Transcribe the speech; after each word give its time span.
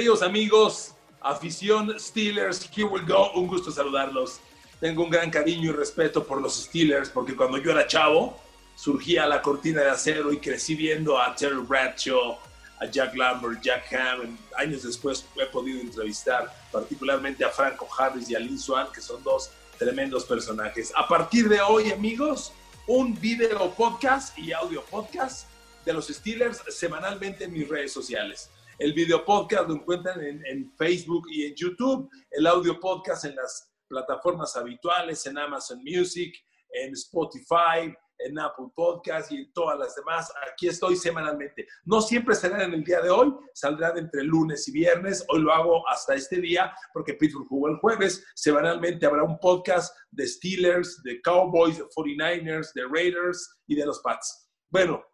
Queridos 0.00 0.22
amigos, 0.22 0.94
afición 1.20 1.94
Steelers, 2.00 2.66
here 2.74 2.88
we 2.88 3.02
go. 3.02 3.32
Un 3.34 3.46
gusto 3.46 3.70
saludarlos. 3.70 4.40
Tengo 4.80 5.04
un 5.04 5.10
gran 5.10 5.30
cariño 5.30 5.68
y 5.68 5.72
respeto 5.74 6.26
por 6.26 6.40
los 6.40 6.54
Steelers 6.54 7.10
porque 7.10 7.36
cuando 7.36 7.58
yo 7.58 7.72
era 7.72 7.86
chavo 7.86 8.40
surgía 8.76 9.26
la 9.26 9.42
cortina 9.42 9.82
de 9.82 9.90
acero 9.90 10.32
y 10.32 10.38
crecí 10.38 10.74
viendo 10.74 11.20
a 11.20 11.34
Terry 11.34 11.60
Bradshaw, 11.60 12.38
a 12.80 12.86
Jack 12.86 13.14
Lambert, 13.14 13.60
Jack 13.60 13.92
Hammond. 13.92 14.38
Años 14.56 14.84
después 14.84 15.26
he 15.36 15.44
podido 15.44 15.82
entrevistar 15.82 16.50
particularmente 16.72 17.44
a 17.44 17.50
Franco 17.50 17.86
Harris 17.98 18.30
y 18.30 18.34
a 18.34 18.38
Lin 18.38 18.58
Swan, 18.58 18.86
que 18.94 19.02
son 19.02 19.22
dos 19.22 19.50
tremendos 19.78 20.24
personajes. 20.24 20.94
A 20.96 21.06
partir 21.06 21.46
de 21.46 21.60
hoy, 21.60 21.92
amigos, 21.92 22.54
un 22.86 23.20
video 23.20 23.70
podcast 23.72 24.38
y 24.38 24.52
audio 24.52 24.82
podcast 24.82 25.46
de 25.84 25.92
los 25.92 26.06
Steelers 26.08 26.62
semanalmente 26.70 27.44
en 27.44 27.52
mis 27.52 27.68
redes 27.68 27.92
sociales. 27.92 28.48
El 28.80 28.94
video 28.94 29.22
podcast 29.26 29.68
lo 29.68 29.74
encuentran 29.74 30.24
en, 30.24 30.72
Facebook 30.78 31.26
y 31.30 31.44
en 31.44 31.54
YouTube, 31.54 32.10
el 32.30 32.46
audio 32.46 32.80
podcast 32.80 33.26
en 33.26 33.36
las 33.36 33.70
plataformas 33.86 34.56
habituales, 34.56 35.26
en 35.26 35.36
Amazon 35.36 35.82
Music, 35.84 36.34
en 36.70 36.94
Spotify, 36.94 37.94
en 38.16 38.38
Apple 38.38 38.68
Podcast 38.74 39.32
y 39.32 39.36
en 39.36 39.52
todas 39.52 39.78
las 39.78 39.94
demás. 39.96 40.32
Aquí 40.50 40.68
estoy 40.68 40.96
semanalmente. 40.96 41.68
No 41.84 42.00
siempre 42.00 42.34
serán 42.34 42.62
en 42.62 42.72
el 42.72 42.82
día 42.82 43.02
de 43.02 43.10
hoy, 43.10 43.34
saldrán 43.52 43.98
entre 43.98 44.24
lunes 44.24 44.66
y 44.68 44.72
viernes. 44.72 45.26
Hoy 45.28 45.42
lo 45.42 45.52
hago 45.52 45.86
hasta 45.86 46.14
este 46.14 46.40
día 46.40 46.74
porque 46.94 47.12
Pittsburgh 47.12 47.48
jugó 47.48 47.68
el 47.68 47.76
jueves. 47.76 48.26
Semanalmente 48.34 49.04
habrá 49.04 49.24
un 49.24 49.38
podcast 49.40 49.94
de 50.10 50.26
Steelers, 50.26 51.02
de 51.02 51.20
Cowboys, 51.20 51.76
de 51.76 51.84
49ers, 51.84 52.72
de 52.72 52.86
Raiders 52.90 53.60
y 53.66 53.74
de 53.74 53.84
los 53.84 54.00
Pats. 54.00 54.50
Bueno, 54.70 55.04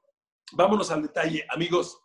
vámonos 0.53 0.93
al 0.93 1.03
detalle, 1.03 1.45
amigos. 1.51 2.01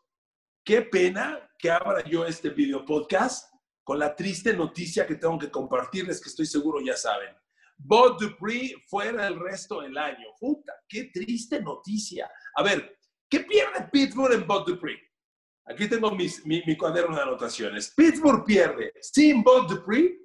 Qué 0.63 0.83
pena 0.83 1.47
que 1.61 1.69
abra 1.69 2.03
yo 2.03 2.25
este 2.25 2.49
video 2.49 2.83
podcast 2.83 3.53
con 3.83 3.99
la 3.99 4.15
triste 4.15 4.53
noticia 4.53 5.05
que 5.05 5.15
tengo 5.15 5.37
que 5.37 5.51
compartirles, 5.51 6.19
que 6.19 6.29
estoy 6.29 6.47
seguro 6.47 6.81
ya 6.81 6.97
saben. 6.97 7.35
Bob 7.77 8.19
Dupree 8.19 8.75
fuera 8.87 9.27
el 9.27 9.39
resto 9.39 9.81
del 9.81 9.95
año. 9.95 10.27
Puta, 10.39 10.73
qué 10.89 11.11
triste 11.13 11.61
noticia. 11.61 12.29
A 12.55 12.63
ver, 12.63 12.97
¿qué 13.29 13.41
pierde 13.41 13.87
Pittsburgh 13.91 14.33
en 14.33 14.47
Bob 14.47 14.65
Dupree? 14.65 14.99
Aquí 15.65 15.87
tengo 15.87 16.11
mi, 16.11 16.27
mi, 16.45 16.75
cuaderno 16.75 17.15
de 17.15 17.21
anotaciones. 17.21 17.93
Pittsburgh 17.95 18.43
pierde 18.43 18.93
sin 18.99 19.43
Bob 19.43 19.67
Dupree 19.67 20.17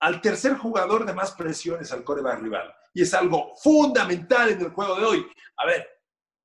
al 0.00 0.20
tercer 0.20 0.56
jugador 0.56 1.06
de 1.06 1.14
más 1.14 1.32
presiones 1.32 1.92
al 1.92 2.02
coreback 2.02 2.40
rival. 2.40 2.74
Y 2.92 3.02
es 3.02 3.14
algo 3.14 3.54
fundamental 3.62 4.50
en 4.50 4.60
el 4.60 4.70
juego 4.70 4.96
de 4.96 5.04
hoy. 5.04 5.26
A 5.58 5.66
ver, 5.66 5.86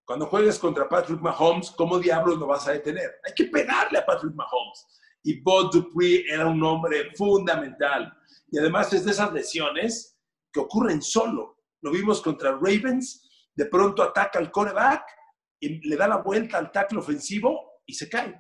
cuando 0.08 0.26
juegues 0.26 0.58
contra 0.58 0.88
Patrick 0.88 1.20
Mahomes, 1.20 1.70
¿cómo 1.72 2.00
diablos 2.00 2.38
lo 2.38 2.48
vas 2.48 2.66
a 2.66 2.72
detener? 2.72 3.20
Hay 3.26 3.34
que 3.36 3.44
pegarle 3.44 4.00
a 4.00 4.06
Patrick 4.06 4.34
Mahomes. 4.34 4.88
Y 5.22 5.42
Bob 5.42 5.70
Dupree 5.70 6.24
era 6.30 6.46
un 6.46 6.64
hombre 6.64 7.14
fundamental. 7.14 8.18
Y 8.50 8.58
además 8.58 8.94
es 8.94 9.04
de 9.04 9.12
esas 9.12 9.34
lesiones 9.34 10.18
que 10.54 10.62
ocurren 10.62 11.02
solo. 11.02 11.58
Lo 11.82 11.92
vimos 11.92 12.22
contra 12.22 12.54
Ravens, 12.54 13.30
de 13.54 13.66
pronto 13.66 14.02
ataca 14.02 14.40
al 14.40 14.50
coreback 14.50 15.04
y 15.60 15.86
le 15.86 15.98
da 15.98 16.08
la 16.08 16.18
vuelta 16.20 16.58
al 16.58 16.72
tackle 16.72 17.00
ofensivo 17.00 17.82
y 17.86 17.94
se 17.94 18.08
cae. 18.08 18.34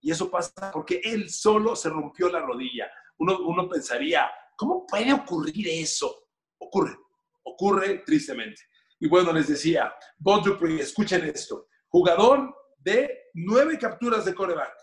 Y 0.00 0.10
eso 0.10 0.30
pasa 0.30 0.70
porque 0.72 1.02
él 1.04 1.28
solo 1.28 1.76
se 1.76 1.90
rompió 1.90 2.30
la 2.30 2.40
rodilla. 2.40 2.90
Uno, 3.18 3.40
uno 3.40 3.68
pensaría, 3.68 4.30
¿cómo 4.56 4.86
puede 4.86 5.12
ocurrir 5.12 5.68
eso? 5.68 6.28
Ocurre, 6.56 6.96
ocurre 7.42 8.04
tristemente. 8.06 8.62
Y 9.00 9.08
bueno, 9.08 9.32
les 9.32 9.48
decía, 9.48 9.94
Bob 10.18 10.44
Dupree, 10.44 10.80
escuchen 10.80 11.24
esto, 11.24 11.68
jugador 11.88 12.54
de 12.78 13.30
nueve 13.34 13.78
capturas 13.78 14.24
de 14.24 14.34
coreback, 14.34 14.76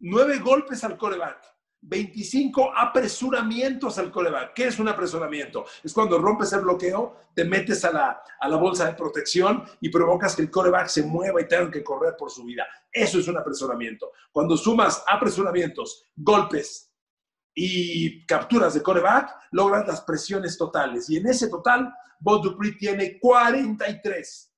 nueve 0.00 0.38
golpes 0.38 0.82
al 0.84 0.96
coreback, 0.96 1.52
25 1.82 2.72
apresuramientos 2.76 3.98
al 3.98 4.10
coreback. 4.10 4.54
¿Qué 4.54 4.68
es 4.68 4.78
un 4.78 4.88
apresuramiento? 4.88 5.64
Es 5.82 5.92
cuando 5.92 6.18
rompes 6.18 6.52
el 6.52 6.60
bloqueo, 6.60 7.16
te 7.34 7.44
metes 7.44 7.84
a 7.84 7.92
la, 7.92 8.22
a 8.40 8.48
la 8.48 8.56
bolsa 8.56 8.86
de 8.86 8.94
protección 8.94 9.64
y 9.80 9.88
provocas 9.88 10.36
que 10.36 10.42
el 10.42 10.50
coreback 10.50 10.86
se 10.86 11.02
mueva 11.02 11.40
y 11.40 11.48
tenga 11.48 11.70
que 11.70 11.82
correr 11.82 12.14
por 12.16 12.30
su 12.30 12.44
vida. 12.44 12.66
Eso 12.90 13.18
es 13.18 13.26
un 13.26 13.36
apresuramiento. 13.36 14.12
Cuando 14.30 14.56
sumas 14.56 15.04
apresuramientos, 15.08 16.06
golpes, 16.14 16.91
y 17.54 18.24
capturas 18.26 18.74
de 18.74 18.82
coreback, 18.82 19.30
logran 19.52 19.86
las 19.86 20.00
presiones 20.02 20.56
totales. 20.56 21.08
Y 21.10 21.18
en 21.18 21.26
ese 21.28 21.48
total, 21.48 21.92
Bob 22.20 22.42
Dupree 22.42 22.72
tiene 22.72 23.18
43. 23.18 24.52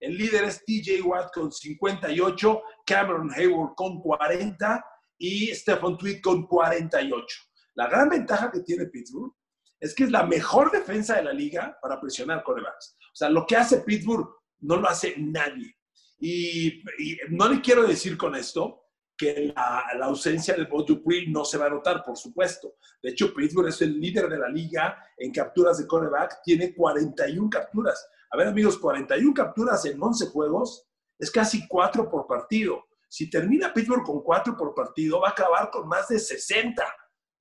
El 0.00 0.16
líder 0.16 0.44
es 0.44 0.64
TJ 0.64 1.02
Watt 1.02 1.32
con 1.32 1.52
58, 1.52 2.62
Cameron 2.86 3.30
Hayward 3.32 3.74
con 3.74 4.00
40 4.00 4.84
y 5.18 5.54
Stephen 5.54 5.98
Tweed 5.98 6.20
con 6.22 6.46
48. 6.46 7.40
La 7.74 7.86
gran 7.86 8.08
ventaja 8.08 8.50
que 8.50 8.60
tiene 8.60 8.86
Pittsburgh 8.86 9.32
es 9.78 9.94
que 9.94 10.04
es 10.04 10.10
la 10.10 10.24
mejor 10.24 10.70
defensa 10.70 11.16
de 11.16 11.24
la 11.24 11.32
liga 11.32 11.78
para 11.80 12.00
presionar 12.00 12.42
corebacks. 12.42 12.96
O 13.12 13.16
sea, 13.16 13.28
lo 13.28 13.46
que 13.46 13.56
hace 13.56 13.78
Pittsburgh 13.78 14.28
no 14.60 14.76
lo 14.76 14.88
hace 14.88 15.14
nadie. 15.18 15.76
Y, 16.18 16.82
y 16.98 17.18
no 17.30 17.48
le 17.48 17.60
quiero 17.60 17.86
decir 17.86 18.16
con 18.16 18.34
esto 18.34 18.79
que 19.20 19.52
la, 19.54 19.84
la, 19.98 20.06
ausencia 20.06 20.54
de 20.54 20.64
Bob 20.64 20.86
Dupree 20.86 21.28
no 21.28 21.44
se 21.44 21.58
va 21.58 21.66
a 21.66 21.70
notar, 21.70 22.02
por 22.02 22.16
supuesto. 22.16 22.76
De 23.02 23.10
hecho, 23.10 23.34
Pittsburgh 23.34 23.68
es 23.68 23.82
el 23.82 24.00
líder 24.00 24.30
de 24.30 24.38
la 24.38 24.48
liga 24.48 24.96
en 25.18 25.30
capturas 25.30 25.76
de 25.76 25.86
cornerback, 25.86 26.40
tiene 26.42 26.74
41 26.74 27.50
capturas. 27.50 28.08
A 28.30 28.38
ver, 28.38 28.48
amigos, 28.48 28.78
41 28.78 29.34
capturas 29.34 29.84
en 29.84 30.02
11 30.02 30.28
juegos 30.28 30.88
es 31.18 31.30
casi 31.30 31.68
4 31.68 32.08
por 32.08 32.26
partido. 32.26 32.86
Si 33.10 33.28
termina 33.28 33.74
Pittsburgh 33.74 34.04
con 34.04 34.22
4 34.22 34.56
por 34.56 34.74
partido, 34.74 35.20
va 35.20 35.28
a 35.28 35.32
acabar 35.32 35.70
con 35.70 35.86
más 35.86 36.08
de 36.08 36.18
60. 36.18 36.82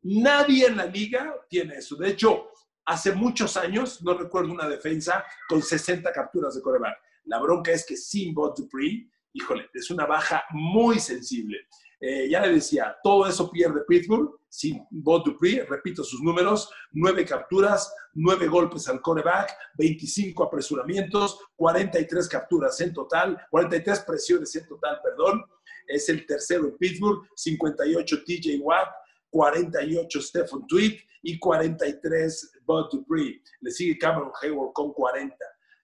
Nadie 0.01 0.67
en 0.67 0.75
la 0.75 0.85
liga 0.85 1.33
tiene 1.47 1.75
eso. 1.75 1.95
De 1.95 2.09
hecho, 2.09 2.49
hace 2.85 3.13
muchos 3.13 3.55
años, 3.55 4.01
no 4.01 4.17
recuerdo 4.17 4.51
una 4.51 4.67
defensa 4.67 5.23
con 5.47 5.61
60 5.61 6.11
capturas 6.11 6.55
de 6.55 6.61
coreback. 6.61 6.97
La 7.25 7.39
bronca 7.39 7.71
es 7.71 7.85
que 7.85 7.95
sin 7.95 8.33
Bob 8.33 8.55
Dupree, 8.57 9.07
híjole, 9.39 9.69
es 9.73 9.89
una 9.89 10.05
baja 10.05 10.43
muy 10.51 10.99
sensible. 10.99 11.57
Eh, 12.01 12.29
ya 12.29 12.41
le 12.41 12.53
decía, 12.53 12.95
todo 13.03 13.27
eso 13.27 13.49
pierde 13.51 13.81
Pittsburgh 13.87 14.39
sin 14.47 14.85
Bob 14.89 15.25
Dupree, 15.25 15.65
repito 15.65 16.03
sus 16.03 16.21
números, 16.21 16.71
nueve 16.91 17.25
capturas, 17.25 17.93
nueve 18.13 18.47
golpes 18.47 18.87
al 18.87 19.01
coreback, 19.01 19.51
25 19.77 20.43
apresuramientos, 20.45 21.39
43 21.55 22.27
capturas 22.29 22.79
en 22.81 22.93
total, 22.93 23.37
43 23.51 23.99
presiones 24.01 24.55
en 24.55 24.67
total, 24.67 24.99
perdón, 25.03 25.43
es 25.87 26.07
el 26.09 26.25
tercero 26.25 26.67
en 26.67 26.77
Pittsburgh, 26.77 27.27
58 27.35 28.23
TJ 28.23 28.59
Watt, 28.61 28.89
48 29.29 30.21
Stephen 30.21 30.65
Tweed 30.67 30.99
y 31.21 31.37
43 31.37 32.59
Bob 32.63 32.89
Dupree. 32.91 33.41
Le 33.61 33.71
sigue 33.71 33.97
Cameron 33.97 34.31
Hayward 34.41 34.73
con 34.73 34.93
40. 34.93 35.35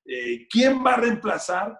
Eh, 0.05 0.47
¿Quién 0.49 0.83
va 0.83 0.93
a 0.93 1.01
reemplazar 1.01 1.77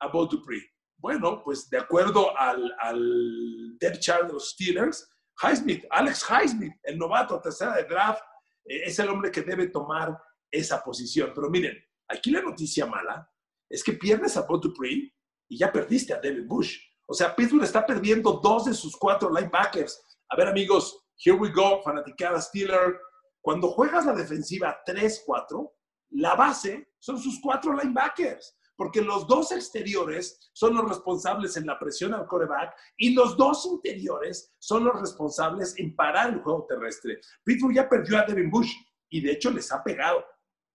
a 0.00 0.08
Bob 0.08 0.30
Dupree? 0.30 0.62
Bueno, 0.98 1.42
pues 1.44 1.70
de 1.70 1.78
acuerdo 1.78 2.36
al, 2.36 2.74
al 2.80 3.78
depth 3.78 4.00
chart 4.00 4.26
de 4.26 4.32
los 4.32 4.50
Steelers, 4.50 5.08
Highsmith, 5.40 5.84
Alex 5.90 6.26
Highsmith, 6.28 6.74
el 6.82 6.98
novato 6.98 7.40
tercera 7.40 7.76
de 7.76 7.84
draft, 7.84 8.20
eh, 8.64 8.82
es 8.84 8.98
el 8.98 9.08
hombre 9.08 9.30
que 9.30 9.42
debe 9.42 9.68
tomar 9.68 10.18
esa 10.50 10.82
posición. 10.82 11.30
Pero 11.32 11.48
miren, 11.50 11.78
aquí 12.08 12.32
la 12.32 12.42
noticia 12.42 12.84
mala 12.84 13.30
es 13.70 13.84
que 13.84 13.92
pierdes 13.92 14.36
a 14.36 14.42
Dupree 14.42 15.14
y 15.48 15.58
ya 15.58 15.70
perdiste 15.70 16.12
a 16.12 16.20
David 16.20 16.46
Bush. 16.46 16.78
O 17.06 17.14
sea, 17.14 17.34
Pittsburgh 17.34 17.64
está 17.64 17.86
perdiendo 17.86 18.40
dos 18.42 18.64
de 18.64 18.74
sus 18.74 18.96
cuatro 18.96 19.30
linebackers. 19.32 20.02
A 20.30 20.36
ver, 20.36 20.48
amigos, 20.48 21.06
here 21.16 21.36
we 21.38 21.50
go, 21.50 21.80
fanaticada 21.82 22.40
Steeler. 22.40 22.98
Cuando 23.40 23.68
juegas 23.68 24.04
la 24.04 24.14
defensiva 24.14 24.78
3-4, 24.86 25.72
la 26.10 26.34
base 26.34 26.90
son 26.98 27.18
sus 27.18 27.40
cuatro 27.40 27.72
linebackers 27.72 28.57
porque 28.78 29.02
los 29.02 29.26
dos 29.26 29.50
exteriores 29.50 30.50
son 30.52 30.76
los 30.76 30.88
responsables 30.88 31.56
en 31.56 31.66
la 31.66 31.80
presión 31.80 32.14
al 32.14 32.28
coreback 32.28 32.76
y 32.96 33.12
los 33.12 33.36
dos 33.36 33.66
interiores 33.66 34.54
son 34.60 34.84
los 34.84 35.00
responsables 35.00 35.76
en 35.78 35.96
parar 35.96 36.32
el 36.32 36.38
juego 36.38 36.64
terrestre. 36.68 37.20
Pittsburgh 37.42 37.74
ya 37.74 37.88
perdió 37.88 38.16
a 38.18 38.22
Devin 38.22 38.48
Bush 38.48 38.70
y 39.10 39.20
de 39.20 39.32
hecho 39.32 39.50
les 39.50 39.72
ha 39.72 39.82
pegado. 39.82 40.24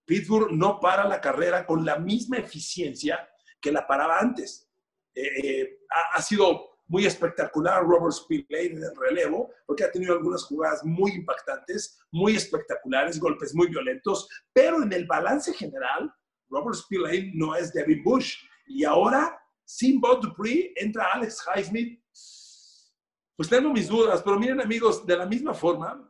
Pittsburgh 0.06 0.52
no 0.52 0.82
para 0.82 1.08
la 1.08 1.22
carrera 1.22 1.66
con 1.66 1.86
la 1.86 1.98
misma 1.98 2.40
eficiencia 2.40 3.26
que 3.62 3.72
la 3.72 3.88
paraba 3.88 4.20
antes. 4.20 4.70
Eh, 5.16 5.40
eh, 5.42 5.80
ha, 5.90 6.18
ha, 6.18 6.22
sido 6.22 6.72
muy 6.88 7.06
espectacular 7.06 7.84
Robert 7.84 8.12
Spillane 8.12 8.66
en 8.66 8.84
el 8.84 8.96
relevo, 8.98 9.50
porque 9.66 9.86
ha 9.86 9.92
tenido 9.92 10.14
algunas 10.14 10.44
jugadas 10.44 10.84
muy 10.84 11.12
impactantes, 11.12 11.98
muy 12.12 12.36
espectaculares, 12.36 13.18
golpes 13.18 13.56
muy 13.56 13.68
violentos, 13.68 14.28
pero 14.52 14.84
en 14.84 14.92
el 14.92 15.06
balance 15.06 15.54
general, 15.54 16.14
Robert 16.54 16.76
Spillane 16.76 17.32
no 17.34 17.56
es 17.56 17.74
Devin 17.74 18.04
Bush. 18.04 18.38
Y 18.68 18.84
ahora, 18.84 19.42
sin 19.66 20.00
Bob 20.00 20.22
Dupree, 20.22 20.72
entra 20.76 21.12
Alex 21.14 21.44
Highsmith. 21.48 22.00
Pues 23.36 23.50
tengo 23.50 23.74
mis 23.74 23.88
dudas, 23.88 24.22
pero 24.22 24.40
miren 24.40 24.62
amigos, 24.62 25.06
de 25.06 25.18
la 25.18 25.26
misma 25.26 25.56
forma, 25.56 26.08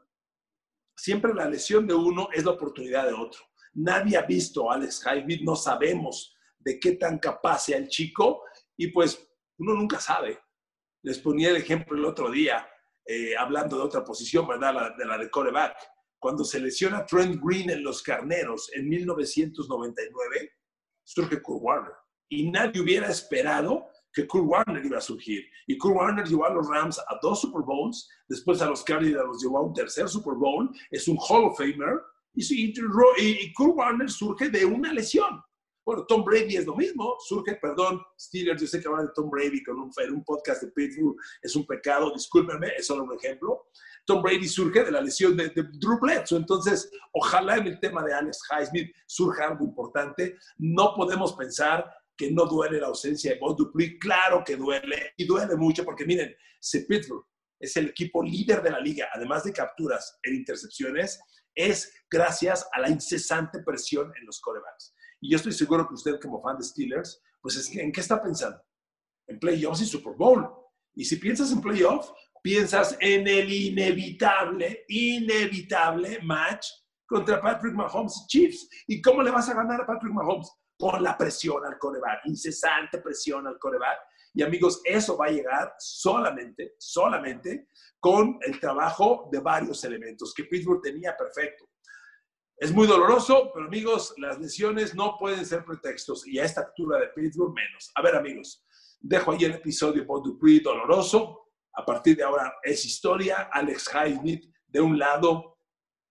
siempre 0.96 1.34
la 1.34 1.50
lesión 1.50 1.88
de 1.88 1.94
uno 1.94 2.28
es 2.34 2.44
la 2.44 2.52
oportunidad 2.52 3.08
de 3.08 3.14
otro. 3.14 3.42
Nadie 3.74 4.18
ha 4.18 4.24
visto 4.24 4.70
a 4.70 4.76
Alex 4.76 5.04
Highsmith, 5.06 5.42
no 5.42 5.56
sabemos 5.56 6.36
de 6.60 6.80
qué 6.80 6.94
tan 6.94 7.18
capaz 7.20 7.66
sea 7.66 7.78
el 7.78 7.88
chico 7.88 8.44
y 8.76 8.88
pues 8.88 9.26
uno 9.58 9.74
nunca 9.74 10.00
sabe. 10.00 10.40
Les 11.02 11.20
ponía 11.20 11.50
el 11.50 11.56
ejemplo 11.56 11.98
el 11.98 12.06
otro 12.06 12.30
día, 12.30 12.68
eh, 13.06 13.36
hablando 13.38 13.78
de 13.78 13.84
otra 13.84 14.04
posición, 14.04 14.48
¿verdad? 14.48 14.96
de 14.98 15.06
la 15.06 15.18
de 15.18 15.30
coreback. 15.30 15.76
Cuando 16.24 16.46
se 16.46 16.58
lesiona 16.58 17.06
Trent 17.06 17.38
Green 17.44 17.70
en 17.70 17.84
los 17.84 18.02
Carneros 18.02 18.72
en 18.76 18.88
1999, 18.88 20.52
surge 21.04 21.42
Kurt 21.42 21.62
Warner. 21.62 21.92
Y 22.30 22.50
nadie 22.50 22.80
hubiera 22.80 23.10
esperado 23.10 23.88
que 24.14 24.26
Kurt 24.26 24.46
Warner 24.48 24.86
iba 24.86 25.00
a 25.00 25.02
surgir. 25.02 25.44
Y 25.68 25.78
Kurt 25.78 25.98
Warner 25.98 26.26
llevó 26.26 26.46
a 26.46 26.54
los 26.54 26.70
Rams 26.70 26.98
a 26.98 27.20
dos 27.22 27.42
Super 27.42 27.64
Bowls, 27.64 28.08
después 28.30 28.62
a 28.62 28.70
los 28.70 28.86
Cardinals 28.86 29.28
los 29.28 29.44
llevó 29.44 29.58
a 29.58 29.64
un 29.64 29.74
tercer 29.74 30.08
Super 30.08 30.36
Bowl, 30.36 30.70
es 30.92 31.10
un 31.10 31.18
Hall 31.18 31.44
of 31.44 31.58
Famer, 31.58 32.00
y, 32.34 32.72
y 32.72 33.54
Kurt 33.54 33.76
Warner 33.76 34.10
surge 34.10 34.50
de 34.50 34.64
una 34.64 34.94
lesión. 34.94 35.42
Bueno, 35.86 36.06
Tom 36.06 36.24
Brady 36.24 36.56
es 36.56 36.66
lo 36.66 36.76
mismo, 36.76 37.18
surge, 37.20 37.56
perdón, 37.56 38.02
Steelers, 38.18 38.62
yo 38.62 38.68
sé 38.68 38.80
que 38.80 38.88
hablan 38.88 39.08
de 39.08 39.12
Tom 39.14 39.30
Brady 39.30 39.62
con 39.64 39.80
un, 39.80 39.92
un 40.12 40.24
podcast 40.24 40.64
de 40.64 40.72
Pittsburgh 40.72 41.18
es 41.42 41.56
un 41.58 41.66
pecado, 41.66 42.12
discúlpenme, 42.14 42.72
es 42.78 42.88
solo 42.88 43.04
un 43.04 43.14
ejemplo. 43.14 43.68
Tom 44.06 44.22
Brady 44.22 44.48
surge 44.48 44.84
de 44.84 44.92
la 44.92 45.02
lesión 45.02 45.36
de, 45.36 45.50
Drew 45.50 46.00
Bledsoe, 46.00 46.38
entonces 46.38 46.90
ojalá 47.12 47.58
en 47.58 47.68
el 47.68 47.80
tema 47.80 48.04
de 48.04 48.14
Alex 48.14 48.40
Highsmith 48.50 48.96
surja 49.06 49.48
algo 49.50 49.66
importante. 49.66 50.38
No 50.58 50.94
podemos 50.96 51.34
pensar 51.34 51.94
que 52.16 52.32
no 52.32 52.46
duele 52.46 52.80
la 52.80 52.88
ausencia 52.88 53.34
de 53.34 53.40
Bob 53.40 53.58
Dupree, 53.58 53.98
claro 54.00 54.44
que 54.46 54.56
duele 54.56 55.14
y 55.18 55.26
duele 55.26 55.56
mucho 55.56 55.84
porque 55.84 56.06
miren, 56.06 56.34
si 56.60 56.80
Pittsburgh 56.86 57.26
es 57.60 57.76
el 57.78 57.88
equipo 57.88 58.24
líder 58.24 58.62
de 58.62 58.72
la 58.72 58.80
liga, 58.80 59.08
además 59.14 59.44
de 59.44 59.54
capturas 59.54 60.20
en 60.24 60.36
intercepciones, 60.36 61.20
es 61.56 61.94
gracias 62.10 62.68
a 62.74 62.82
la 62.82 62.90
incesante 62.90 63.60
presión 63.64 64.12
en 64.20 64.26
los 64.26 64.40
corebacks. 64.42 64.94
Y 65.24 65.30
yo 65.30 65.38
estoy 65.38 65.54
seguro 65.54 65.88
que 65.88 65.94
usted 65.94 66.20
como 66.20 66.42
fan 66.42 66.58
de 66.58 66.66
Steelers, 66.66 67.24
pues 67.40 67.56
es 67.56 67.70
que, 67.70 67.82
¿en 67.82 67.94
qué 67.94 68.02
está 68.02 68.22
pensando? 68.22 68.62
En 69.26 69.40
playoffs 69.40 69.82
y 69.82 69.86
Super 69.86 70.16
Bowl. 70.18 70.46
Y 70.96 71.06
si 71.06 71.16
piensas 71.16 71.50
en 71.54 71.62
playoffs, 71.62 72.12
piensas 72.42 72.98
en 73.00 73.26
el 73.26 73.50
inevitable, 73.50 74.84
inevitable 74.90 76.20
match 76.24 76.68
contra 77.08 77.40
Patrick 77.40 77.74
Mahomes 77.74 78.26
Chiefs. 78.28 78.68
¿Y 78.86 79.02
cómo 79.02 79.24
le 79.24 79.32
vas 79.32 79.48
a 79.48 79.54
ganar 79.54 79.80
a 79.80 79.88
Patrick 79.88 80.12
Mahomes? 80.12 80.52
Con 80.78 81.02
la 81.02 81.18
presión 81.18 81.66
al 81.66 81.78
coreback, 81.78 82.26
incesante 82.26 82.98
presión 82.98 83.48
al 83.48 83.58
coreback. 83.60 84.00
Y 84.34 84.44
amigos, 84.44 84.82
eso 84.84 85.16
va 85.16 85.28
a 85.28 85.32
llegar 85.32 85.74
solamente, 85.80 86.76
solamente 86.80 87.70
con 87.98 88.40
el 88.42 88.60
trabajo 88.60 89.30
de 89.32 89.40
varios 89.40 89.86
elementos 89.86 90.34
que 90.34 90.44
Pittsburgh 90.44 90.82
tenía 90.82 91.16
perfecto. 91.16 91.70
Es 92.58 92.72
muy 92.72 92.88
doloroso, 92.88 93.52
pero 93.54 93.66
amigos, 93.66 94.14
las 94.18 94.40
lesiones 94.40 94.96
no 94.96 95.18
pueden 95.18 95.46
ser 95.46 95.66
pretextos 95.66 96.26
y 96.28 96.40
a 96.40 96.46
esta 96.46 96.62
altura 96.62 97.00
de 97.00 97.08
Pittsburgh 97.08 97.54
menos. 97.54 97.92
A 97.96 98.02
ver, 98.02 98.16
amigos, 98.16 98.64
dejo 99.00 99.32
ahí 99.32 99.44
el 99.44 99.54
episodio 99.54 100.06
por 100.06 100.24
Dupree 100.24 100.60
doloroso. 100.60 101.52
A 101.74 101.84
partir 101.84 102.16
de 102.16 102.24
ahora 102.24 102.54
es 102.64 102.86
historia. 102.86 103.50
Alex 103.52 103.90
Highsmith 103.94 104.54
de 104.68 104.82
un 104.82 104.98
lado, 104.98 105.58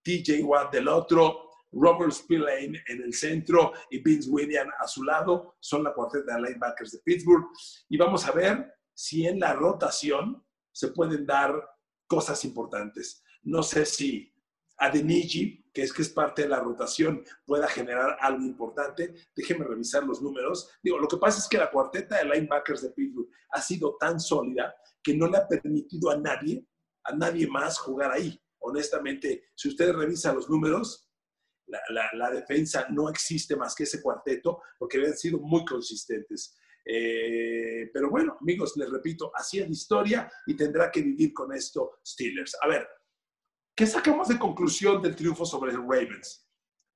TJ 0.02 0.42
Watt 0.42 0.72
del 0.72 0.88
otro, 0.88 1.50
Robert 1.72 2.12
Spillane 2.12 2.82
en 2.86 3.02
el 3.02 3.14
centro 3.14 3.72
y 3.90 4.02
Vince 4.02 4.28
William 4.28 4.68
a 4.78 4.86
su 4.86 5.04
lado. 5.04 5.56
Son 5.60 5.82
la 5.82 5.94
cuarteta 5.94 6.34
de 6.34 6.42
linebackers 6.42 6.92
de 6.92 6.98
Pittsburgh. 7.04 7.46
Y 7.88 7.96
vamos 7.96 8.26
a 8.26 8.32
ver 8.32 8.72
si 8.92 9.26
en 9.26 9.40
la 9.40 9.54
rotación 9.54 10.44
se 10.70 10.88
pueden 10.88 11.24
dar 11.24 11.54
cosas 12.06 12.44
importantes. 12.44 13.22
No 13.42 13.62
sé 13.62 13.86
si 13.86 14.31
Adeniji, 14.82 15.64
que 15.73 15.82
es 15.82 15.93
que 15.93 16.02
es 16.02 16.08
parte 16.08 16.43
de 16.43 16.49
la 16.49 16.58
rotación, 16.58 17.25
pueda 17.46 17.69
generar 17.69 18.17
algo 18.20 18.44
importante. 18.44 19.14
Déjenme 19.34 19.64
revisar 19.64 20.02
los 20.02 20.20
números. 20.20 20.69
Digo, 20.82 20.99
lo 20.99 21.06
que 21.06 21.19
pasa 21.19 21.38
es 21.38 21.49
que 21.49 21.56
la 21.56 21.70
cuarteta 21.70 22.19
de 22.19 22.25
linebackers 22.25 22.82
de 22.82 22.90
Pittsburgh 22.90 23.29
ha 23.50 23.62
sido 23.62 23.96
tan 23.99 24.19
sólida 24.19 24.75
que 25.00 25.14
no 25.14 25.29
le 25.29 25.38
ha 25.38 25.46
permitido 25.46 26.11
a 26.11 26.17
nadie, 26.17 26.67
a 27.05 27.14
nadie 27.14 27.46
más 27.46 27.79
jugar 27.79 28.11
ahí. 28.11 28.37
Honestamente, 28.58 29.44
si 29.55 29.69
ustedes 29.69 29.94
revisan 29.94 30.34
los 30.34 30.50
números, 30.50 31.08
la, 31.67 32.31
defensa 32.31 32.87
no 32.90 33.08
existe 33.08 33.55
más 33.55 33.75
que 33.75 33.84
ese 33.84 34.02
cuarteto 34.02 34.61
porque 34.79 34.99
habían 34.99 35.17
sido 35.17 35.38
muy 35.38 35.64
consistentes. 35.64 36.56
Eh, 36.84 37.88
pero 37.94 38.11
bueno, 38.11 38.37
amigos, 38.40 38.76
les 38.76 38.90
repito, 38.90 39.31
así 39.34 39.61
es 39.61 39.67
la 39.67 39.73
historia 39.73 40.32
y 40.44 40.56
tendrá 40.56 40.90
que 40.90 41.02
vivir 41.02 41.32
con 41.32 41.52
esto 41.52 42.00
Steelers. 42.05 42.56
A 42.61 42.67
ver, 42.67 42.87
¿Qué 43.82 43.88
sacamos 43.88 44.29
de 44.29 44.38
conclusión 44.38 45.02
del 45.02 45.17
triunfo 45.17 45.44
sobre 45.44 45.73
los 45.73 45.82
Ravens? 45.82 46.49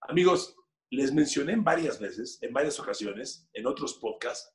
Amigos, 0.02 0.54
les 0.88 1.12
mencioné 1.12 1.54
en 1.54 1.64
varias 1.64 1.98
veces, 1.98 2.38
en 2.42 2.52
varias 2.52 2.78
ocasiones, 2.78 3.50
en 3.54 3.66
otros 3.66 3.94
podcasts, 3.94 4.54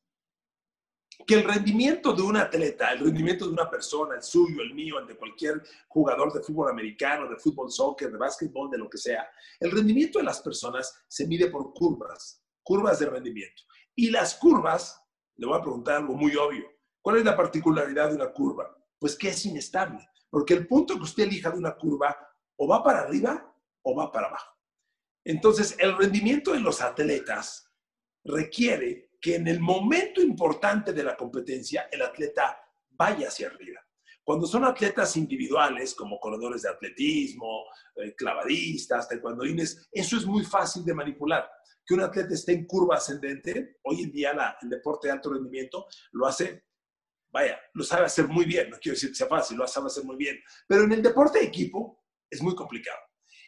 que 1.28 1.34
el 1.34 1.44
rendimiento 1.44 2.14
de 2.14 2.22
un 2.22 2.38
atleta, 2.38 2.94
el 2.94 3.00
rendimiento 3.00 3.46
de 3.46 3.52
una 3.52 3.70
persona, 3.70 4.16
el 4.16 4.24
suyo, 4.24 4.62
el 4.62 4.74
mío, 4.74 4.98
el 4.98 5.08
de 5.08 5.18
cualquier 5.18 5.62
jugador 5.90 6.32
de 6.32 6.42
fútbol 6.42 6.70
americano, 6.70 7.30
de 7.30 7.36
fútbol 7.36 7.70
soccer, 7.70 8.10
de 8.10 8.18
básquetbol, 8.18 8.72
de 8.72 8.78
lo 8.78 8.90
que 8.90 8.98
sea, 8.98 9.28
el 9.60 9.70
rendimiento 9.70 10.20
de 10.20 10.24
las 10.24 10.40
personas 10.40 11.04
se 11.10 11.28
mide 11.28 11.50
por 11.50 11.74
curvas, 11.74 12.42
curvas 12.64 12.98
de 13.00 13.08
rendimiento. 13.08 13.64
Y 13.94 14.10
las 14.10 14.36
curvas, 14.36 15.04
le 15.36 15.48
voy 15.48 15.58
a 15.60 15.62
preguntar 15.62 15.98
algo 15.98 16.14
muy 16.14 16.34
obvio, 16.38 16.64
¿cuál 17.02 17.18
es 17.18 17.26
la 17.26 17.36
particularidad 17.36 18.08
de 18.08 18.16
una 18.16 18.32
curva? 18.32 18.74
Pues 18.98 19.18
que 19.18 19.28
es 19.28 19.46
inestable. 19.46 20.08
Porque 20.32 20.56
el 20.56 20.66
punto 20.66 20.96
que 20.96 21.04
usted 21.04 21.24
elija 21.24 21.52
de 21.52 21.60
una 21.60 21.76
curva 21.76 22.18
o 22.56 22.68
va 22.68 22.82
para 22.84 23.02
arriba 23.02 23.54
o 23.84 23.96
va 23.96 24.12
para 24.12 24.28
abajo. 24.28 24.58
Entonces, 25.24 25.76
el 25.78 25.96
rendimiento 25.96 26.54
de 26.54 26.62
los 26.62 26.82
atletas 26.82 27.70
requiere 28.24 29.12
que 29.20 29.36
en 29.36 29.48
el 29.48 29.60
momento 29.60 30.22
importante 30.22 30.94
de 30.94 31.04
la 31.04 31.16
competencia 31.16 31.88
el 31.92 32.02
atleta 32.02 32.60
vaya 32.90 33.28
hacia 33.28 33.48
arriba. 33.48 33.80
Cuando 34.24 34.48
son 34.48 34.64
atletas 34.64 35.18
individuales, 35.18 35.94
como 35.94 36.20
corredores 36.20 36.62
de 36.62 36.70
atletismo, 36.70 37.66
eh, 37.96 38.16
clavadistas, 38.16 39.10
taekwondoines, 39.10 39.90
eso 39.92 40.18
es 40.18 40.26
muy 40.26 40.44
fácil 40.44 40.86
de 40.86 40.94
manipular. 40.94 41.50
Que 41.86 41.96
un 41.96 42.02
atleta 42.02 42.34
esté 42.34 42.54
en 42.54 42.66
curva 42.66 42.98
ascendente, 42.98 43.78
hoy 43.84 44.04
en 44.04 44.12
día 44.12 44.58
el 44.62 44.70
deporte 44.70 45.08
de 45.08 45.14
alto 45.14 45.34
rendimiento 45.34 45.88
lo 46.12 46.28
hace 46.28 46.66
vaya, 47.32 47.60
lo 47.74 47.84
sabe 47.84 48.06
hacer 48.06 48.28
muy 48.28 48.46
bien, 48.46 48.70
no 48.70 48.78
quiero 48.80 48.96
decir 48.96 49.10
que 49.10 49.16
sea 49.16 49.28
fácil, 49.28 49.58
lo 49.58 49.68
sabe 49.68 49.88
hacer 49.88 50.04
muy 50.04 50.18
bien, 50.18 50.40
pero 50.68 50.84
en 50.84 50.92
el 50.92 51.02
deporte 51.02 51.40
de 51.40 51.46
equipo 51.46 52.04
es 52.30 52.42
muy 52.42 52.56
complicado. 52.56 53.00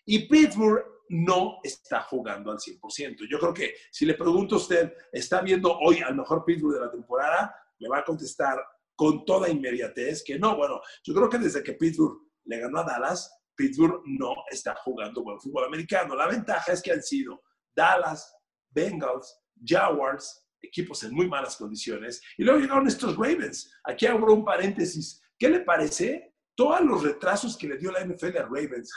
Y 0.06 0.28
Pittsburgh 0.28 0.84
no 1.10 1.60
está 1.64 2.02
jugando 2.04 2.52
al 2.52 2.58
100%. 2.58 3.28
Yo 3.30 3.40
creo 3.40 3.54
que 3.54 3.75
si 3.92 4.06
le 4.06 4.16
pregunto 4.16 4.56
a 4.56 4.58
usted, 4.58 4.94
¿está 5.12 5.42
viendo 5.42 5.78
hoy 5.80 6.00
al 6.00 6.16
mejor 6.16 6.44
Pittsburgh 6.46 6.74
de 6.74 6.86
la 6.86 6.92
temporada? 6.92 7.56
Me 7.80 7.88
va 7.88 8.00
a 8.00 8.04
contestar 8.04 8.58
con 8.96 9.25
toda 9.25 9.50
inmediatez 9.50 10.24
que 10.24 10.40
no. 10.40 10.56
Bueno, 10.56 10.82
yo 11.04 11.13
creo 11.13 11.30
que 11.30 11.38
desde 11.38 11.63
que 11.63 11.74
Pittsburgh 11.74 12.20
le 12.46 12.60
ganó 12.60 12.80
a 12.80 12.84
Dallas, 12.84 13.32
Pittsburgh 13.56 14.02
no 14.06 14.34
está 14.50 14.75
jugando 14.75 15.24
buen 15.24 15.40
fútbol 15.40 15.66
americano. 15.66 16.16
La 16.16 16.28
ventaja 16.28 16.74
es 16.74 16.82
que 16.82 16.92
han 16.92 17.04
sido 17.04 17.42
Dallas, 17.75 18.36
Bengals, 18.70 19.40
Jaguars, 19.63 20.43
equipos 20.63 21.03
en 21.03 21.13
muy 21.13 21.27
malas 21.27 21.55
condiciones. 21.58 22.22
Y 22.38 22.43
luego 22.43 22.60
llegaron 22.60 22.88
estos 22.88 23.15
Ravens. 23.15 23.72
Aquí 23.84 24.05
abro 24.05 24.34
un 24.34 24.46
paréntesis. 24.46 25.22
¿Qué 25.38 25.50
le 25.50 25.60
parece 25.60 26.34
todos 26.55 26.82
los 26.82 27.03
retrasos 27.03 27.58
que 27.58 27.67
le 27.67 27.77
dio 27.77 27.91
la 27.91 28.03
NFL 28.05 28.38
a 28.38 28.43
Ravens? 28.43 28.91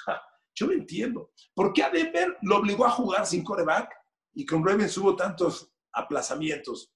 yo 0.55 0.67
no 0.67 0.73
entiendo. 0.73 1.33
¿Por 1.55 1.73
qué 1.73 1.83
a 1.83 1.91
Denver 1.91 2.39
lo 2.43 2.57
obligó 2.57 2.87
a 2.87 2.91
jugar 2.91 3.27
sin 3.27 3.45
coreback 3.45 3.93
y 4.35 4.47
con 4.47 4.67
Ravens 4.67 4.97
hubo 4.97 5.15
tantos 5.15 5.71
aplazamientos? 5.93 6.93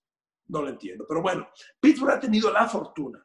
No 0.47 0.63
lo 0.63 0.71
entiendo. 0.71 1.05
Pero 1.07 1.21
bueno, 1.21 1.49
Pittsburgh 1.79 2.13
ha 2.13 2.21
tenido 2.21 2.51
la 2.51 2.67
fortuna 2.67 3.25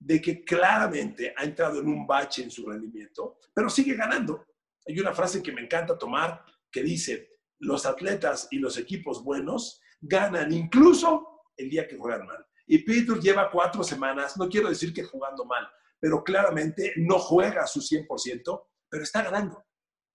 de 0.00 0.20
que 0.20 0.44
claramente 0.44 1.32
ha 1.36 1.44
entrado 1.44 1.80
en 1.80 1.88
un 1.88 2.06
bache 2.06 2.42
en 2.42 2.50
su 2.50 2.68
rendimiento, 2.68 3.38
pero 3.54 3.70
sigue 3.70 3.94
ganando. 3.94 4.44
Hay 4.86 4.98
una 4.98 5.12
frase 5.12 5.42
que 5.42 5.52
me 5.52 5.62
encanta 5.62 5.98
tomar 5.98 6.44
que 6.70 6.82
dice, 6.82 7.38
los 7.60 7.86
atletas 7.86 8.48
y 8.50 8.58
los 8.58 8.78
equipos 8.78 9.22
buenos 9.22 9.80
ganan 10.00 10.52
incluso 10.52 11.42
el 11.56 11.70
día 11.70 11.86
que 11.86 11.96
juegan 11.96 12.26
mal. 12.26 12.44
Y 12.66 12.78
Peter 12.78 13.18
lleva 13.18 13.50
cuatro 13.50 13.82
semanas, 13.82 14.36
no 14.36 14.48
quiero 14.48 14.68
decir 14.68 14.92
que 14.92 15.02
jugando 15.02 15.44
mal, 15.44 15.66
pero 15.98 16.22
claramente 16.22 16.92
no 16.96 17.18
juega 17.18 17.62
a 17.62 17.66
su 17.66 17.80
100%, 17.80 18.66
pero 18.88 19.02
está 19.02 19.22
ganando. 19.22 19.64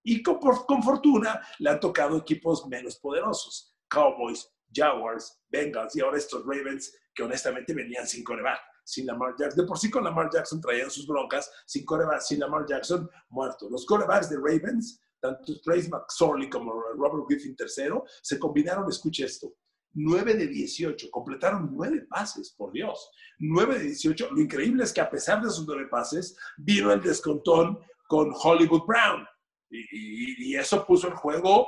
Y 0.04 0.22
con, 0.22 0.40
con 0.40 0.84
fortuna 0.84 1.42
le 1.60 1.70
han 1.70 1.80
tocado 1.80 2.18
equipos 2.18 2.68
menos 2.68 2.98
poderosos, 2.98 3.76
Cowboys, 3.88 4.50
Jaguars, 4.74 5.42
Bengals 5.50 5.96
y 5.96 6.02
ahora 6.02 6.18
estos 6.18 6.44
Ravens 6.46 6.96
que 7.14 7.24
honestamente 7.24 7.74
venían 7.74 8.08
sin 8.08 8.24
coreback, 8.24 8.60
sin 8.84 9.06
Lamar 9.06 9.36
Jackson. 9.38 9.62
De 9.64 9.68
por 9.68 9.78
sí 9.78 9.90
con 9.90 10.04
Lamar 10.04 10.30
Jackson 10.32 10.60
traían 10.60 10.90
sus 10.90 11.08
broncas, 11.08 11.52
sin 11.66 11.86
coreback, 11.86 12.22
sin 12.22 12.40
Lamar 12.40 12.66
Jackson 12.68 13.10
muerto. 13.30 13.70
Los 13.70 13.86
corebacks 13.86 14.30
de 14.30 14.38
Ravens, 14.38 15.00
tanto 15.22 15.60
Trace 15.62 15.90
McSorley 15.90 16.50
como 16.50 16.74
Robert 16.98 17.26
Griffin 17.30 17.56
III, 17.58 18.02
se 18.22 18.40
combinaron, 18.40 18.90
escuche 18.90 19.26
esto, 19.26 19.54
9 19.94 20.34
de 20.34 20.48
18, 20.48 21.10
completaron 21.12 21.70
9 21.72 22.08
pases, 22.10 22.54
por 22.58 22.72
Dios. 22.72 23.12
9 23.40 23.80
de 23.80 23.86
18. 23.86 24.32
Lo 24.32 24.42
increíble 24.42 24.84
es 24.84 24.94
que 24.94 25.02
a 25.02 25.10
pesar 25.10 25.42
de 25.42 25.50
sus 25.50 25.68
9 25.68 25.88
pases, 25.90 26.36
vino 26.58 26.92
el 26.92 27.02
descontón 27.02 27.80
con 28.08 28.32
Hollywood 28.34 28.86
Brown. 28.86 29.26
Y, 29.70 30.56
eso 30.56 30.86
puso 30.86 31.08
el 31.08 31.16
juego 31.16 31.68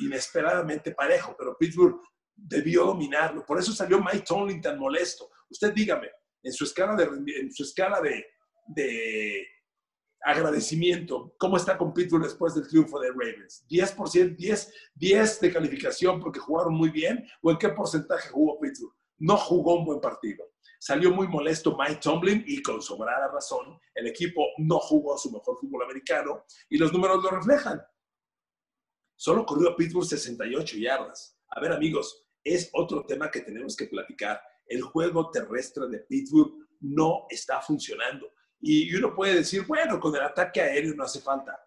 inesperadamente 0.00 0.92
parejo, 0.92 1.36
pero 1.38 1.56
Pittsburgh 1.58 2.00
debió 2.34 2.86
dominarlo. 2.86 3.44
Por 3.44 3.58
eso 3.58 3.72
salió 3.72 4.00
Mike 4.00 4.24
Tomlin 4.26 4.60
tan 4.60 4.78
molesto. 4.78 5.28
Usted 5.50 5.72
dígame, 5.74 6.08
en 6.42 6.52
su 6.52 6.64
escala 6.64 6.96
de, 6.96 7.04
en 7.04 7.52
su 7.52 7.62
escala 7.62 8.00
de, 8.00 8.24
de 8.68 9.46
agradecimiento, 10.24 11.34
¿cómo 11.38 11.56
está 11.56 11.76
con 11.76 11.92
Pittsburgh 11.92 12.24
después 12.24 12.54
del 12.54 12.68
triunfo 12.68 13.00
de 13.00 13.10
Ravens? 13.10 13.64
¿10%, 13.68 14.36
10, 14.36 14.74
10 14.94 15.40
de 15.40 15.52
calificación 15.52 16.20
porque 16.20 16.40
jugaron 16.40 16.74
muy 16.74 16.90
bien? 16.90 17.26
¿O 17.42 17.50
en 17.50 17.58
qué 17.58 17.68
porcentaje 17.70 18.28
jugó 18.28 18.58
Pittsburgh? 18.58 18.94
No 19.18 19.36
jugó 19.36 19.78
un 19.78 19.84
buen 19.84 20.00
partido. 20.00 20.52
Salió 20.78 21.12
muy 21.12 21.28
molesto 21.28 21.76
Mike 21.78 22.00
Tomlin 22.02 22.42
y 22.46 22.60
con 22.60 22.82
sobrada 22.82 23.28
razón, 23.28 23.78
el 23.94 24.08
equipo 24.08 24.44
no 24.58 24.80
jugó 24.80 25.16
su 25.16 25.30
mejor 25.30 25.56
fútbol 25.60 25.84
americano 25.84 26.44
y 26.68 26.76
los 26.76 26.92
números 26.92 27.22
lo 27.22 27.30
reflejan. 27.30 27.80
Solo 29.14 29.46
corrió 29.46 29.76
Pittsburgh 29.76 30.04
68 30.04 30.78
yardas. 30.78 31.38
A 31.50 31.60
ver 31.60 31.70
amigos, 31.70 32.26
es 32.42 32.68
otro 32.72 33.04
tema 33.06 33.30
que 33.30 33.42
tenemos 33.42 33.76
que 33.76 33.86
platicar. 33.86 34.40
El 34.66 34.82
juego 34.82 35.30
terrestre 35.30 35.86
de 35.86 36.00
Pittsburgh 36.00 36.54
no 36.80 37.26
está 37.30 37.60
funcionando. 37.60 38.32
Y 38.64 38.94
uno 38.94 39.12
puede 39.12 39.34
decir, 39.34 39.66
bueno, 39.66 39.98
con 39.98 40.14
el 40.14 40.22
ataque 40.22 40.60
aéreo 40.60 40.94
no 40.94 41.02
hace 41.02 41.20
falta. 41.20 41.58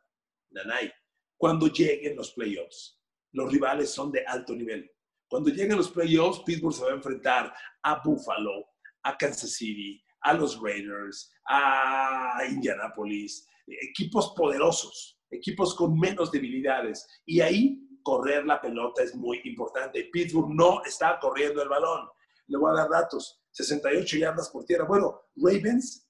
Nanay, 0.52 0.90
cuando 1.38 1.68
lleguen 1.68 2.16
los 2.16 2.32
playoffs, 2.32 3.02
los 3.34 3.52
rivales 3.52 3.92
son 3.92 4.14
de 4.14 4.26
alto 4.26 4.56
nivel. 4.56 4.90
Cuando 5.28 5.50
lleguen 5.50 5.76
los 5.76 5.92
playoffs, 5.92 6.42
Pittsburgh 6.46 6.74
se 6.74 6.86
va 6.86 6.92
a 6.92 6.96
enfrentar 6.96 7.54
a 7.84 8.02
Buffalo, 8.02 8.66
a 9.04 9.18
Kansas 9.18 9.52
City, 9.52 10.02
a 10.22 10.34
los 10.34 10.58
Raiders, 10.62 11.34
a 11.50 12.40
Indianapolis, 12.50 13.46
equipos 13.68 14.34
poderosos, 14.34 15.20
equipos 15.30 15.76
con 15.76 16.00
menos 16.00 16.32
debilidades. 16.32 17.06
Y 17.26 17.42
ahí 17.42 17.82
correr 18.04 18.46
la 18.46 18.62
pelota 18.62 19.04
es 19.04 19.14
muy 19.16 19.42
importante. 19.44 20.10
Pittsburgh 20.14 20.56
no 20.56 20.82
está 20.86 21.20
corriendo 21.20 21.62
el 21.62 21.68
balón. 21.68 22.08
Le 22.48 22.58
voy 22.58 22.72
a 22.72 22.82
dar 22.82 22.90
datos. 22.90 23.42
68 23.52 24.18
yardas 24.18 24.50
por 24.50 24.64
tierra. 24.64 24.86
Bueno, 24.86 25.24
Ravens 25.36 26.05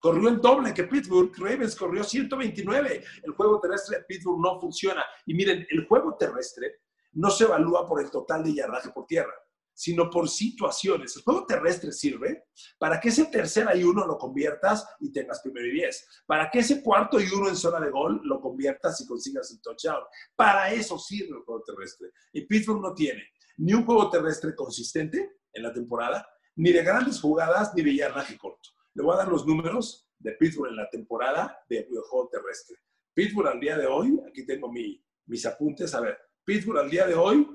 corrió 0.00 0.28
el 0.28 0.40
doble 0.40 0.74
que 0.74 0.84
Pittsburgh. 0.84 1.32
Ravens 1.36 1.76
corrió 1.76 2.02
129. 2.02 3.04
El 3.22 3.32
juego 3.32 3.60
terrestre 3.60 3.98
de 3.98 4.04
Pittsburgh 4.04 4.40
no 4.40 4.60
funciona. 4.60 5.04
Y 5.26 5.34
miren, 5.34 5.66
el 5.70 5.86
juego 5.86 6.16
terrestre 6.16 6.80
no 7.12 7.30
se 7.30 7.44
evalúa 7.44 7.86
por 7.86 8.00
el 8.00 8.10
total 8.10 8.42
de 8.42 8.54
yardaje 8.54 8.90
por 8.90 9.06
tierra 9.06 9.34
sino 9.80 10.10
por 10.10 10.28
situaciones. 10.28 11.16
El 11.16 11.22
juego 11.22 11.46
terrestre 11.46 11.90
sirve 11.90 12.44
para 12.76 13.00
que 13.00 13.08
ese 13.08 13.24
tercera 13.24 13.74
y 13.74 13.82
uno 13.82 14.06
lo 14.06 14.18
conviertas 14.18 14.86
y 15.00 15.10
tengas 15.10 15.40
primero 15.40 15.66
y 15.68 15.72
diez. 15.72 16.06
Para 16.26 16.50
que 16.50 16.58
ese 16.58 16.82
cuarto 16.82 17.18
y 17.18 17.24
uno 17.30 17.48
en 17.48 17.56
zona 17.56 17.80
de 17.80 17.88
gol 17.88 18.20
lo 18.24 18.42
conviertas 18.42 19.00
y 19.00 19.06
consigas 19.06 19.50
el 19.50 19.62
touchdown. 19.62 20.02
Para 20.36 20.70
eso 20.70 20.98
sirve 20.98 21.38
el 21.38 21.44
juego 21.44 21.62
terrestre. 21.62 22.10
Y 22.34 22.42
Pittsburgh 22.42 22.82
no 22.82 22.92
tiene 22.92 23.22
ni 23.56 23.72
un 23.72 23.86
juego 23.86 24.10
terrestre 24.10 24.54
consistente 24.54 25.38
en 25.50 25.62
la 25.62 25.72
temporada, 25.72 26.28
ni 26.56 26.72
de 26.72 26.82
grandes 26.82 27.18
jugadas, 27.18 27.72
ni 27.74 27.82
de 27.82 27.94
yardaje 27.94 28.36
corto. 28.36 28.68
Le 28.94 29.02
voy 29.02 29.14
a 29.14 29.18
dar 29.18 29.28
los 29.28 29.46
números 29.46 30.08
de 30.18 30.32
Pittsburgh 30.32 30.70
en 30.70 30.76
la 30.76 30.90
temporada 30.90 31.64
de 31.68 31.86
juego 32.08 32.28
terrestre. 32.30 32.76
Pittsburgh 33.14 33.48
al 33.48 33.60
día 33.60 33.76
de 33.76 33.86
hoy, 33.86 34.20
aquí 34.28 34.44
tengo 34.46 34.70
mis 34.70 35.46
apuntes, 35.46 35.94
a 35.94 36.00
ver, 36.00 36.18
Pittsburgh 36.44 36.78
al 36.78 36.90
día 36.90 37.06
de 37.06 37.14
hoy 37.14 37.46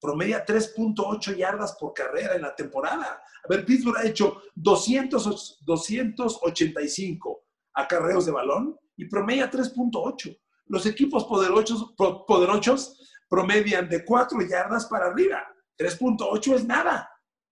promedia 0.00 0.44
3.8 0.44 1.34
yardas 1.36 1.76
por 1.78 1.94
carrera 1.94 2.34
en 2.34 2.42
la 2.42 2.54
temporada. 2.54 3.22
A 3.42 3.48
ver, 3.48 3.64
Pittsburgh 3.64 3.96
ha 3.96 4.06
hecho 4.06 4.42
200, 4.54 5.60
285 5.64 7.44
acarreos 7.74 8.26
de 8.26 8.32
balón 8.32 8.78
y 8.96 9.06
promedia 9.06 9.50
3.8. 9.50 10.38
Los 10.66 10.86
equipos 10.86 11.24
poderosos, 11.24 11.94
poderosos 12.26 13.00
promedian 13.28 13.88
de 13.88 14.04
4 14.04 14.38
yardas 14.42 14.86
para 14.86 15.06
arriba. 15.06 15.42
3.8 15.78 16.54
es 16.54 16.66
nada, 16.66 17.10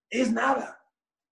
es 0.09 0.31
nada. 0.31 0.79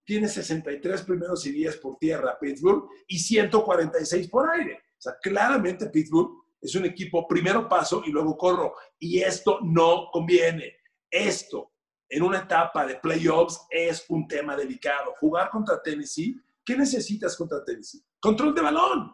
Tiene 0.04 0.28
63 0.28 1.02
primeros 1.02 1.46
y 1.46 1.52
10 1.52 1.76
por 1.78 1.96
tierra 1.98 2.38
Pittsburgh 2.40 2.88
y 3.06 3.18
146 3.18 4.28
por 4.28 4.50
aire. 4.50 4.74
O 4.74 5.00
sea, 5.00 5.14
claramente 5.22 5.86
Pittsburgh 5.86 6.30
es 6.60 6.74
un 6.74 6.84
equipo 6.84 7.26
primero 7.26 7.68
paso 7.68 8.02
y 8.04 8.10
luego 8.10 8.36
corro. 8.36 8.74
Y 8.98 9.20
esto 9.20 9.58
no 9.62 10.08
conviene. 10.12 10.76
Esto 11.10 11.72
en 12.08 12.22
una 12.22 12.40
etapa 12.40 12.86
de 12.86 12.96
playoffs 12.96 13.66
es 13.70 14.04
un 14.08 14.28
tema 14.28 14.54
delicado. 14.54 15.14
Jugar 15.18 15.50
contra 15.50 15.82
Tennessee, 15.82 16.36
¿qué 16.64 16.76
necesitas 16.76 17.36
contra 17.36 17.64
Tennessee? 17.64 18.02
Control 18.20 18.54
de 18.54 18.60
balón. 18.60 19.12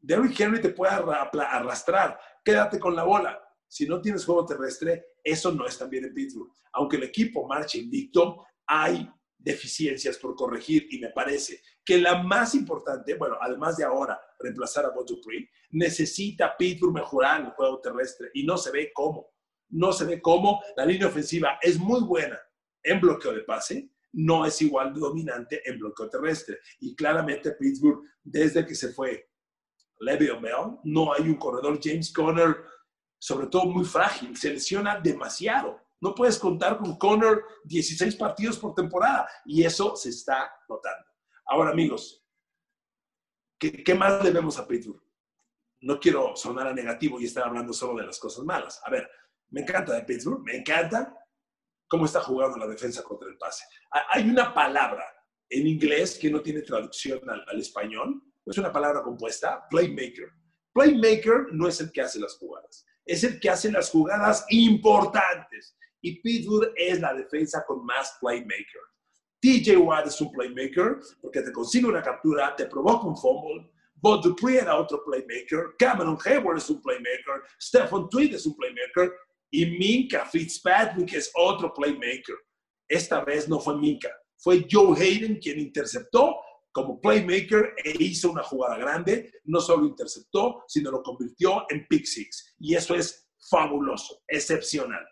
Derrick 0.00 0.38
Henry 0.40 0.60
te 0.60 0.70
puede 0.70 0.92
arrastrar. 0.92 2.18
Quédate 2.44 2.78
con 2.78 2.96
la 2.96 3.04
bola. 3.04 3.40
Si 3.68 3.86
no 3.86 4.00
tienes 4.00 4.24
juego 4.24 4.46
terrestre, 4.46 5.14
eso 5.22 5.52
no 5.52 5.66
es 5.66 5.78
tan 5.78 5.90
bien 5.90 6.04
en 6.04 6.14
Pittsburgh. 6.14 6.50
Aunque 6.72 6.96
el 6.96 7.04
equipo 7.04 7.46
marche 7.46 7.78
invicto, 7.78 8.46
hay 8.66 9.10
deficiencias 9.44 10.16
por 10.16 10.34
corregir 10.34 10.88
y 10.90 10.98
me 10.98 11.10
parece 11.10 11.60
que 11.84 11.98
la 11.98 12.22
más 12.22 12.54
importante, 12.54 13.14
bueno, 13.14 13.36
además 13.40 13.76
de 13.76 13.84
ahora 13.84 14.18
reemplazar 14.38 14.86
a 14.86 14.90
Bob 14.90 15.06
necesita 15.70 16.56
Pittsburgh 16.56 16.94
mejorar 16.94 17.42
el 17.42 17.50
juego 17.50 17.80
terrestre 17.80 18.30
y 18.32 18.44
no 18.44 18.56
se 18.56 18.70
ve 18.70 18.90
cómo 18.94 19.34
no 19.74 19.92
se 19.92 20.04
ve 20.04 20.22
cómo 20.22 20.62
la 20.76 20.86
línea 20.86 21.08
ofensiva 21.08 21.58
es 21.60 21.78
muy 21.78 22.00
buena 22.00 22.38
en 22.82 23.00
bloqueo 23.00 23.32
de 23.32 23.40
pase, 23.40 23.90
no 24.12 24.46
es 24.46 24.60
igual 24.62 24.94
de 24.94 25.00
dominante 25.00 25.68
en 25.68 25.78
bloqueo 25.78 26.08
terrestre. 26.08 26.58
Y 26.80 26.94
claramente 26.94 27.52
Pittsburgh, 27.52 28.02
desde 28.22 28.64
que 28.64 28.74
se 28.74 28.92
fue 28.92 29.28
Le'Veon 30.00 30.40
Bell, 30.40 30.78
no 30.84 31.12
hay 31.12 31.22
un 31.22 31.36
corredor. 31.36 31.80
James 31.82 32.12
Conner, 32.12 32.56
sobre 33.18 33.48
todo 33.48 33.64
muy 33.64 33.84
frágil, 33.84 34.36
se 34.36 34.50
lesiona 34.50 35.00
demasiado. 35.00 35.80
No 36.04 36.14
puedes 36.14 36.38
contar 36.38 36.76
con 36.76 36.98
Conner 36.98 37.42
16 37.64 38.16
partidos 38.16 38.58
por 38.58 38.74
temporada 38.74 39.26
y 39.46 39.64
eso 39.64 39.96
se 39.96 40.10
está 40.10 40.52
notando. 40.68 41.06
Ahora, 41.46 41.70
amigos, 41.70 42.22
¿qué, 43.58 43.82
qué 43.82 43.94
más 43.94 44.22
debemos 44.22 44.58
a 44.58 44.68
Pittsburgh? 44.68 45.02
No 45.80 45.98
quiero 45.98 46.36
sonar 46.36 46.66
a 46.66 46.74
negativo 46.74 47.18
y 47.18 47.24
estar 47.24 47.44
hablando 47.44 47.72
solo 47.72 47.98
de 47.98 48.06
las 48.06 48.18
cosas 48.18 48.44
malas. 48.44 48.82
A 48.84 48.90
ver, 48.90 49.08
me 49.48 49.62
encanta 49.62 49.94
de 49.94 50.02
Pittsburgh, 50.02 50.42
me 50.44 50.58
encanta 50.58 51.18
cómo 51.88 52.04
está 52.04 52.20
jugando 52.20 52.58
la 52.58 52.66
defensa 52.66 53.02
contra 53.02 53.30
el 53.30 53.38
pase. 53.38 53.64
Hay 54.10 54.28
una 54.28 54.52
palabra 54.52 55.06
en 55.48 55.66
inglés 55.66 56.18
que 56.20 56.30
no 56.30 56.42
tiene 56.42 56.60
traducción 56.60 57.18
al, 57.30 57.58
español, 57.58 58.22
es 58.44 58.58
una 58.58 58.70
palabra 58.70 59.00
compuesta, 59.02 59.66
playmaker. 59.70 60.28
Playmaker 60.74 61.46
no 61.52 61.66
es 61.66 61.80
el 61.80 61.90
que 61.90 62.02
hace 62.02 62.20
las 62.20 62.36
jugadas, 62.36 62.84
es 63.06 63.24
el 63.24 63.40
que 63.40 63.48
hace 63.48 63.72
las 63.72 63.88
jugadas 63.88 64.44
importantes. 64.50 65.78
Y 66.04 66.20
Pittsburgh 66.20 66.70
es 66.76 67.00
la 67.00 67.14
defensa 67.14 67.64
con 67.66 67.84
más 67.86 68.18
playmaker. 68.20 68.82
TJ 69.40 69.78
Watt 69.78 70.06
es 70.06 70.20
un 70.20 70.30
playmaker 70.32 71.00
porque 71.22 71.40
te 71.40 71.50
consigue 71.50 71.86
una 71.86 72.02
captura, 72.02 72.54
te 72.54 72.66
provoca 72.66 73.06
un 73.06 73.16
fumble. 73.16 73.70
Bob 73.94 74.22
Dupree 74.22 74.58
era 74.58 74.76
otro 74.76 75.02
playmaker. 75.02 75.74
Cameron 75.78 76.18
Hayward 76.22 76.58
es 76.58 76.68
un 76.68 76.82
playmaker. 76.82 77.42
Stephen 77.58 78.06
Tweed 78.10 78.34
es 78.34 78.44
un 78.44 78.54
playmaker. 78.54 79.14
Y 79.50 79.64
Minka 79.64 80.26
Fitzpatrick 80.26 81.14
es 81.14 81.32
otro 81.34 81.72
playmaker. 81.72 82.36
Esta 82.86 83.24
vez 83.24 83.48
no 83.48 83.58
fue 83.58 83.78
Minka, 83.78 84.10
fue 84.36 84.66
Joe 84.70 84.94
Hayden 85.00 85.38
quien 85.38 85.58
interceptó 85.58 86.36
como 86.70 87.00
playmaker 87.00 87.74
e 87.82 87.94
hizo 87.98 88.30
una 88.30 88.42
jugada 88.42 88.76
grande. 88.76 89.32
No 89.44 89.58
solo 89.60 89.86
interceptó, 89.86 90.64
sino 90.68 90.90
lo 90.90 91.02
convirtió 91.02 91.64
en 91.70 91.86
pick 91.86 92.04
six. 92.04 92.54
Y 92.58 92.74
eso 92.74 92.94
es 92.94 93.26
fabuloso, 93.48 94.22
excepcional. 94.28 95.02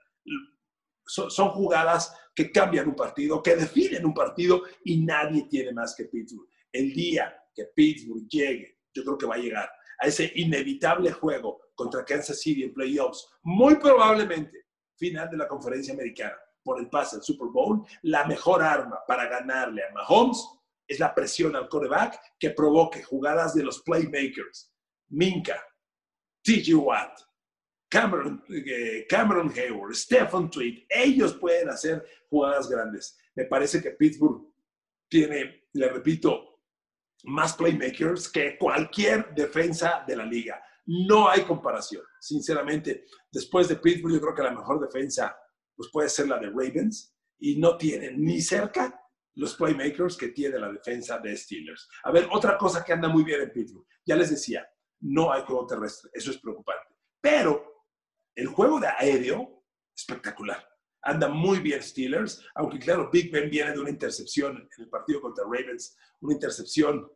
Son, 1.05 1.51
jugadas 1.51 2.15
que 2.35 2.51
cambian 2.51 2.89
un 2.89 2.95
partido, 2.95 3.43
que 3.43 3.57
definen 3.57 4.07
un 4.07 4.15
partido 4.15 4.63
y 4.85 5.05
nadie 5.05 5.47
tiene 5.49 5.73
más 5.73 5.95
que 5.95 6.05
Pittsburgh. 6.05 6.49
El 6.71 6.93
día 6.93 7.37
que 7.55 7.67
Pittsburgh 7.75 8.27
llegue, 8.29 8.79
yo 8.95 9.05
creo 9.05 9.19
que 9.19 9.27
va 9.27 9.35
a 9.35 9.39
llegar 9.39 9.71
a 9.99 10.07
ese 10.07 10.33
inevitable 10.37 11.13
juego 11.13 11.61
contra 11.75 12.05
Kansas 12.05 12.41
City 12.41 12.65
en 12.65 12.73
playoffs, 12.73 13.29
muy 13.43 13.77
probablemente 13.77 14.67
final 14.97 15.29
de 15.31 15.37
la 15.37 15.49
conferencia 15.49 15.95
americana 15.95 16.37
por 16.63 16.79
el 16.79 16.89
pase 16.89 17.17
al 17.17 17.23
Super 17.23 17.49
Bowl, 17.49 17.85
la 18.03 18.25
mejor 18.25 18.63
arma 18.63 19.01
para 19.07 19.27
ganarle 19.27 19.83
a 19.83 19.93
Mahomes 19.93 20.47
es 20.87 21.01
la 21.01 21.15
presión 21.15 21.57
al 21.57 21.69
quarterback 21.69 22.21
que 22.39 22.51
provoque 22.51 23.03
jugadas 23.03 23.55
de 23.55 23.65
los 23.65 23.83
playmakers. 23.83 24.73
Minka, 25.09 25.63
TJ 26.43 26.75
Watt, 26.75 27.21
Cameron, 27.93 28.43
eh, 28.49 29.05
Cameron 29.07 29.53
Hayward, 29.55 29.95
Stephen 29.95 30.49
Tweed, 30.49 30.85
ellos 30.89 31.35
pueden 31.35 31.69
hacer 31.69 32.03
jugadas 32.31 32.67
grandes. 32.67 33.19
Me 33.35 33.45
parece 33.45 33.83
que 33.83 33.91
Pittsburgh 33.91 34.51
tiene, 35.11 35.67
le 35.75 35.89
repito, 35.91 36.63
más 37.25 37.53
playmakers 37.53 38.31
que 38.31 38.57
cualquier 38.57 39.35
defensa 39.35 40.05
de 40.07 40.17
la 40.17 40.25
liga. 40.25 40.65
No 40.87 41.29
hay 41.29 41.43
comparación, 41.43 42.03
sinceramente. 42.19 43.05
Después 43.31 43.69
de 43.69 43.77
Pittsburgh, 43.77 44.15
yo 44.15 44.21
creo 44.23 44.35
que 44.35 44.43
la 44.43 44.55
mejor 44.55 44.81
defensa 44.81 45.37
pues 45.77 45.91
puede 45.93 46.09
ser 46.09 46.29
la 46.29 46.39
de 46.39 46.49
Ravens 46.49 47.15
y 47.41 47.59
no 47.59 47.77
tiene 47.77 48.13
ni 48.13 48.41
cerca 48.41 48.99
los 49.35 49.55
playmakers 49.55 50.17
que 50.17 50.29
tiene 50.29 50.59
la 50.59 50.73
defensa 50.73 51.19
de 51.19 51.37
Steelers. 51.37 51.91
A 52.05 52.11
ver, 52.11 52.27
otra 52.33 52.57
cosa 52.57 52.83
que 52.83 52.95
anda 52.95 53.11
muy 53.11 53.23
bien 53.23 53.43
en 53.43 53.53
Pittsburgh. 53.53 53.87
Ya 54.07 54.17
les 54.17 54.31
decía, 54.31 54.67
no 55.01 55.31
hay 55.31 55.43
juego 55.43 55.67
terrestre. 55.67 56.11
Eso 56.15 56.31
es 56.31 56.39
preocupante. 56.39 56.97
Pero 57.21 57.72
el 58.35 58.47
juego 58.47 58.81
de 58.81 58.89
aéreo, 58.89 59.65
espectacular. 59.97 60.67
Anda 61.03 61.29
muy 61.29 61.59
bien 61.59 61.83
Steelers, 61.83 62.45
aunque 62.55 62.79
claro, 62.79 63.11
Big 63.13 63.31
Ben 63.33 63.51
viene 63.51 63.73
de 63.73 63.81
una 63.81 63.91
intercepción 63.91 64.57
en 64.57 64.85
el 64.85 64.89
partido 64.89 65.21
contra 65.21 65.45
Ravens, 65.45 65.97
una 66.21 66.35
intercepción 66.35 67.11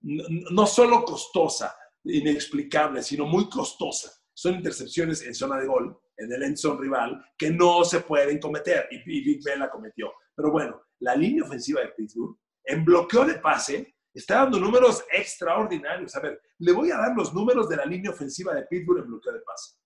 no 0.00 0.66
solo 0.66 1.04
costosa, 1.04 1.74
inexplicable, 2.04 3.02
sino 3.02 3.26
muy 3.26 3.48
costosa. 3.48 4.10
Son 4.32 4.54
intercepciones 4.54 5.22
en 5.22 5.34
zona 5.34 5.58
de 5.58 5.66
gol, 5.66 5.98
en 6.16 6.32
el 6.32 6.42
end 6.42 6.56
zone 6.56 6.80
rival, 6.80 7.24
que 7.36 7.50
no 7.50 7.84
se 7.84 8.00
pueden 8.00 8.38
cometer 8.38 8.88
y 8.90 9.02
Big 9.24 9.42
Ben 9.44 9.60
la 9.60 9.70
cometió. 9.70 10.12
Pero 10.34 10.50
bueno, 10.50 10.82
la 11.00 11.14
línea 11.16 11.44
ofensiva 11.44 11.80
de 11.80 11.88
Pittsburgh, 11.88 12.36
en 12.64 12.84
bloqueo 12.84 13.24
de 13.24 13.38
pase, 13.38 13.94
está 14.14 14.36
dando 14.36 14.58
números 14.58 15.04
extraordinarios. 15.12 16.14
A 16.16 16.20
ver, 16.20 16.40
le 16.58 16.72
voy 16.72 16.90
a 16.90 16.96
dar 16.96 17.14
los 17.16 17.34
números 17.34 17.68
de 17.68 17.76
la 17.76 17.84
línea 17.84 18.10
ofensiva 18.10 18.54
de 18.54 18.62
Pittsburgh 18.62 19.00
en 19.00 19.08
bloqueo 19.08 19.32
de 19.32 19.40
pase. 19.40 19.76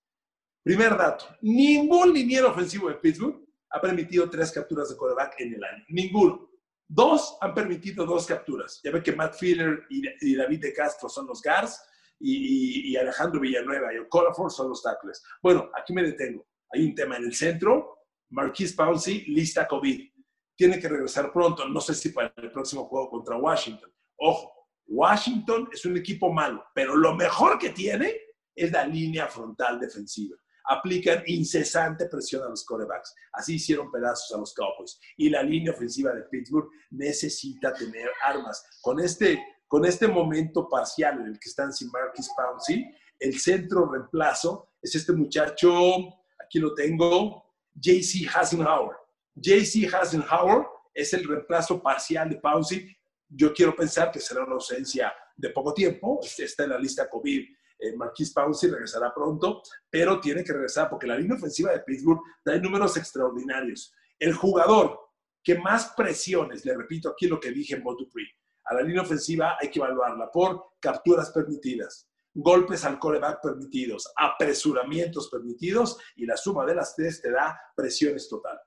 Primer 0.63 0.95
dato, 0.95 1.25
ningún 1.41 2.13
liniero 2.13 2.51
ofensivo 2.51 2.87
de 2.87 2.95
Pittsburgh 2.95 3.43
ha 3.71 3.81
permitido 3.81 4.29
tres 4.29 4.51
capturas 4.51 4.89
de 4.89 4.95
quarterback 4.95 5.39
en 5.39 5.55
el 5.55 5.63
año. 5.63 5.83
Ninguno. 5.89 6.49
Dos 6.87 7.37
han 7.41 7.53
permitido 7.55 8.05
dos 8.05 8.27
capturas. 8.27 8.79
Ya 8.83 8.91
ve 8.91 9.01
que 9.01 9.13
Matt 9.13 9.35
Filler 9.35 9.85
y, 9.89 10.35
David 10.35 10.61
de 10.61 10.73
Castro 10.73 11.09
son 11.09 11.25
los 11.25 11.41
guards 11.41 11.81
y, 12.19 12.95
Alejandro 12.95 13.39
Villanueva 13.39 13.93
y 13.93 13.97
Okorafor 13.97 14.51
son 14.51 14.69
los 14.69 14.83
tackles. 14.83 15.23
Bueno, 15.41 15.71
aquí 15.75 15.93
me 15.93 16.03
detengo. 16.03 16.45
Hay 16.71 16.83
un 16.83 16.93
tema 16.93 17.17
en 17.17 17.23
el 17.23 17.33
centro. 17.33 17.97
Marquise 18.29 18.75
Pouncey, 18.75 19.25
lista 19.27 19.67
COVID. 19.67 20.09
Tiene 20.55 20.79
que 20.79 20.89
regresar 20.89 21.33
pronto. 21.33 21.67
No 21.67 21.81
sé 21.81 21.95
si 21.95 22.09
para 22.09 22.33
el 22.37 22.51
próximo 22.51 22.85
juego 22.85 23.09
contra 23.09 23.37
Washington. 23.37 23.91
Ojo, 24.17 24.67
Washington 24.85 25.69
es 25.71 25.85
un 25.85 25.97
equipo 25.97 26.31
malo, 26.31 26.63
pero 26.75 26.95
lo 26.95 27.15
mejor 27.15 27.57
que 27.57 27.69
tiene 27.69 28.13
es 28.53 28.71
la 28.71 28.85
línea 28.85 29.27
frontal 29.27 29.79
defensiva 29.79 30.37
aplican 30.65 31.23
incesante 31.25 32.07
presión 32.07 32.43
a 32.43 32.49
los 32.49 32.63
corebacks. 32.65 33.13
Así 33.33 33.55
hicieron 33.55 33.91
pedazos 33.91 34.35
a 34.35 34.39
los 34.39 34.53
Cowboys. 34.53 34.99
Y 35.17 35.29
la 35.29 35.43
línea 35.43 35.71
ofensiva 35.71 36.13
de 36.13 36.23
Pittsburgh 36.23 36.69
necesita 36.91 37.73
tener 37.73 38.09
armas. 38.23 38.63
Con 38.81 38.99
este, 38.99 39.43
con 39.67 39.85
este 39.85 40.07
momento 40.07 40.67
parcial 40.69 41.21
en 41.21 41.27
el 41.27 41.39
que 41.39 41.49
están 41.49 41.73
sin 41.73 41.89
Marquis 41.91 42.29
Pouncey, 42.35 42.85
el 43.19 43.39
centro 43.39 43.89
reemplazo 43.91 44.69
es 44.81 44.95
este 44.95 45.13
muchacho, 45.13 45.95
aquí 46.43 46.59
lo 46.59 46.73
tengo, 46.73 47.45
JC 47.75 48.27
Hasenhauer. 48.33 48.97
JC 49.35 49.93
Hasenhauer 49.93 50.65
es 50.93 51.13
el 51.13 51.27
reemplazo 51.27 51.81
parcial 51.81 52.29
de 52.29 52.37
Pouncey. 52.37 52.95
Yo 53.29 53.53
quiero 53.53 53.75
pensar 53.75 54.11
que 54.11 54.19
será 54.19 54.43
una 54.43 54.53
ausencia 54.53 55.13
de 55.37 55.49
poco 55.49 55.73
tiempo. 55.73 56.19
Está 56.37 56.63
en 56.63 56.71
la 56.71 56.79
lista 56.79 57.09
COVID 57.09 57.45
eh, 57.81 57.95
Marquis 57.97 58.31
Pouncey 58.31 58.69
regresará 58.69 59.11
pronto, 59.13 59.63
pero 59.89 60.19
tiene 60.19 60.43
que 60.43 60.53
regresar 60.53 60.87
porque 60.87 61.07
la 61.07 61.17
línea 61.17 61.35
ofensiva 61.35 61.71
de 61.71 61.79
Pittsburgh 61.79 62.21
da 62.45 62.55
números 62.57 62.95
extraordinarios. 62.95 63.91
El 64.19 64.33
jugador 64.33 64.99
que 65.43 65.57
más 65.57 65.93
presiones, 65.97 66.63
le 66.63 66.77
repito 66.77 67.09
aquí 67.09 67.27
lo 67.27 67.39
que 67.39 67.51
dije 67.51 67.73
en 67.73 67.83
Dupree, 67.83 68.27
a 68.65 68.75
la 68.75 68.83
línea 68.83 69.01
ofensiva 69.01 69.57
hay 69.59 69.71
que 69.71 69.79
evaluarla 69.79 70.29
por 70.31 70.73
capturas 70.79 71.31
permitidas, 71.31 72.07
golpes 72.33 72.85
al 72.85 72.99
coreback 72.99 73.41
permitidos, 73.41 74.13
apresuramientos 74.15 75.29
permitidos 75.29 75.97
y 76.15 76.27
la 76.27 76.37
suma 76.37 76.65
de 76.65 76.75
las 76.75 76.95
tres 76.95 77.19
te 77.19 77.31
da 77.31 77.59
presiones 77.75 78.29
total. 78.29 78.59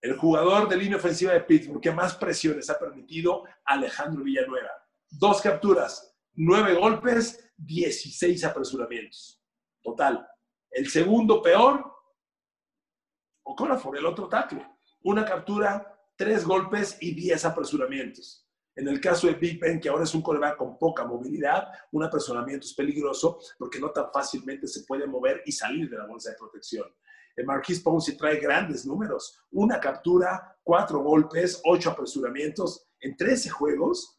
El 0.00 0.16
jugador 0.16 0.68
de 0.68 0.78
línea 0.78 0.96
ofensiva 0.96 1.32
de 1.32 1.42
Pittsburgh 1.42 1.82
que 1.82 1.92
más 1.92 2.16
presiones 2.16 2.70
ha 2.70 2.78
permitido, 2.78 3.44
Alejandro 3.64 4.24
Villanueva. 4.24 4.70
Dos 5.10 5.40
capturas, 5.42 6.11
nueve 6.34 6.74
golpes, 6.74 7.52
16 7.56 8.44
apresuramientos. 8.44 9.42
Total. 9.82 10.26
El 10.70 10.88
segundo 10.88 11.42
peor, 11.42 11.92
Okorafor, 13.44 13.98
el 13.98 14.06
otro 14.06 14.28
tackle. 14.28 14.66
Una 15.02 15.24
captura, 15.24 15.98
tres 16.16 16.44
golpes 16.44 16.96
y 17.00 17.14
10 17.14 17.44
apresuramientos. 17.44 18.46
En 18.74 18.88
el 18.88 19.00
caso 19.00 19.26
de 19.26 19.34
Big 19.34 19.60
Ben, 19.60 19.80
que 19.80 19.88
ahora 19.88 20.04
es 20.04 20.14
un 20.14 20.22
coreback 20.22 20.56
con 20.56 20.78
poca 20.78 21.04
movilidad, 21.04 21.68
un 21.90 22.04
apresuramiento 22.04 22.66
es 22.66 22.72
peligroso 22.72 23.38
porque 23.58 23.78
no 23.78 23.90
tan 23.90 24.10
fácilmente 24.12 24.66
se 24.66 24.84
puede 24.84 25.06
mover 25.06 25.42
y 25.44 25.52
salir 25.52 25.90
de 25.90 25.98
la 25.98 26.06
bolsa 26.06 26.30
de 26.30 26.36
protección. 26.38 26.86
El 27.36 27.46
Marquis 27.46 27.80
Ponce 27.80 28.12
trae 28.12 28.38
grandes 28.38 28.86
números. 28.86 29.38
Una 29.50 29.78
captura, 29.78 30.56
cuatro 30.62 31.00
golpes, 31.00 31.60
ocho 31.64 31.90
apresuramientos 31.90 32.86
en 33.00 33.16
13 33.16 33.50
juegos. 33.50 34.18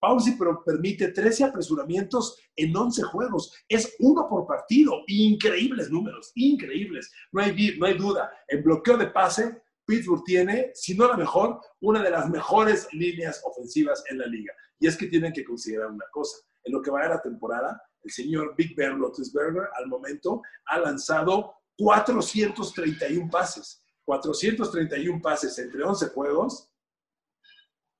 Pausi 0.00 0.32
pero 0.38 0.62
permite 0.62 1.08
13 1.08 1.44
apresuramientos 1.44 2.38
en 2.54 2.76
11 2.76 3.02
juegos. 3.04 3.54
Es 3.68 3.96
uno 3.98 4.28
por 4.28 4.46
partido. 4.46 5.02
Increíbles 5.06 5.90
números, 5.90 6.32
increíbles. 6.34 7.10
No 7.32 7.42
hay, 7.42 7.76
no 7.78 7.86
hay 7.86 7.94
duda. 7.94 8.30
En 8.48 8.62
bloqueo 8.62 8.96
de 8.96 9.08
pase, 9.08 9.62
Pittsburgh 9.86 10.22
tiene, 10.24 10.70
si 10.74 10.94
no 10.94 11.08
la 11.08 11.16
mejor, 11.16 11.60
una 11.80 12.02
de 12.02 12.10
las 12.10 12.28
mejores 12.28 12.88
líneas 12.92 13.42
ofensivas 13.44 14.04
en 14.10 14.18
la 14.18 14.26
liga. 14.26 14.52
Y 14.78 14.86
es 14.86 14.96
que 14.96 15.06
tienen 15.06 15.32
que 15.32 15.44
considerar 15.44 15.90
una 15.90 16.04
cosa. 16.12 16.38
En 16.64 16.74
lo 16.74 16.82
que 16.82 16.90
va 16.90 17.02
a 17.02 17.08
la 17.08 17.22
temporada, 17.22 17.80
el 18.02 18.10
señor 18.10 18.54
Big 18.56 18.76
Ben 18.76 18.98
Roethlisberger 18.98 19.68
al 19.76 19.86
momento 19.88 20.42
ha 20.66 20.78
lanzado 20.78 21.54
431 21.78 23.30
pases. 23.30 23.82
431 24.04 25.20
pases 25.20 25.58
entre 25.58 25.82
11 25.82 26.08
juegos 26.08 26.70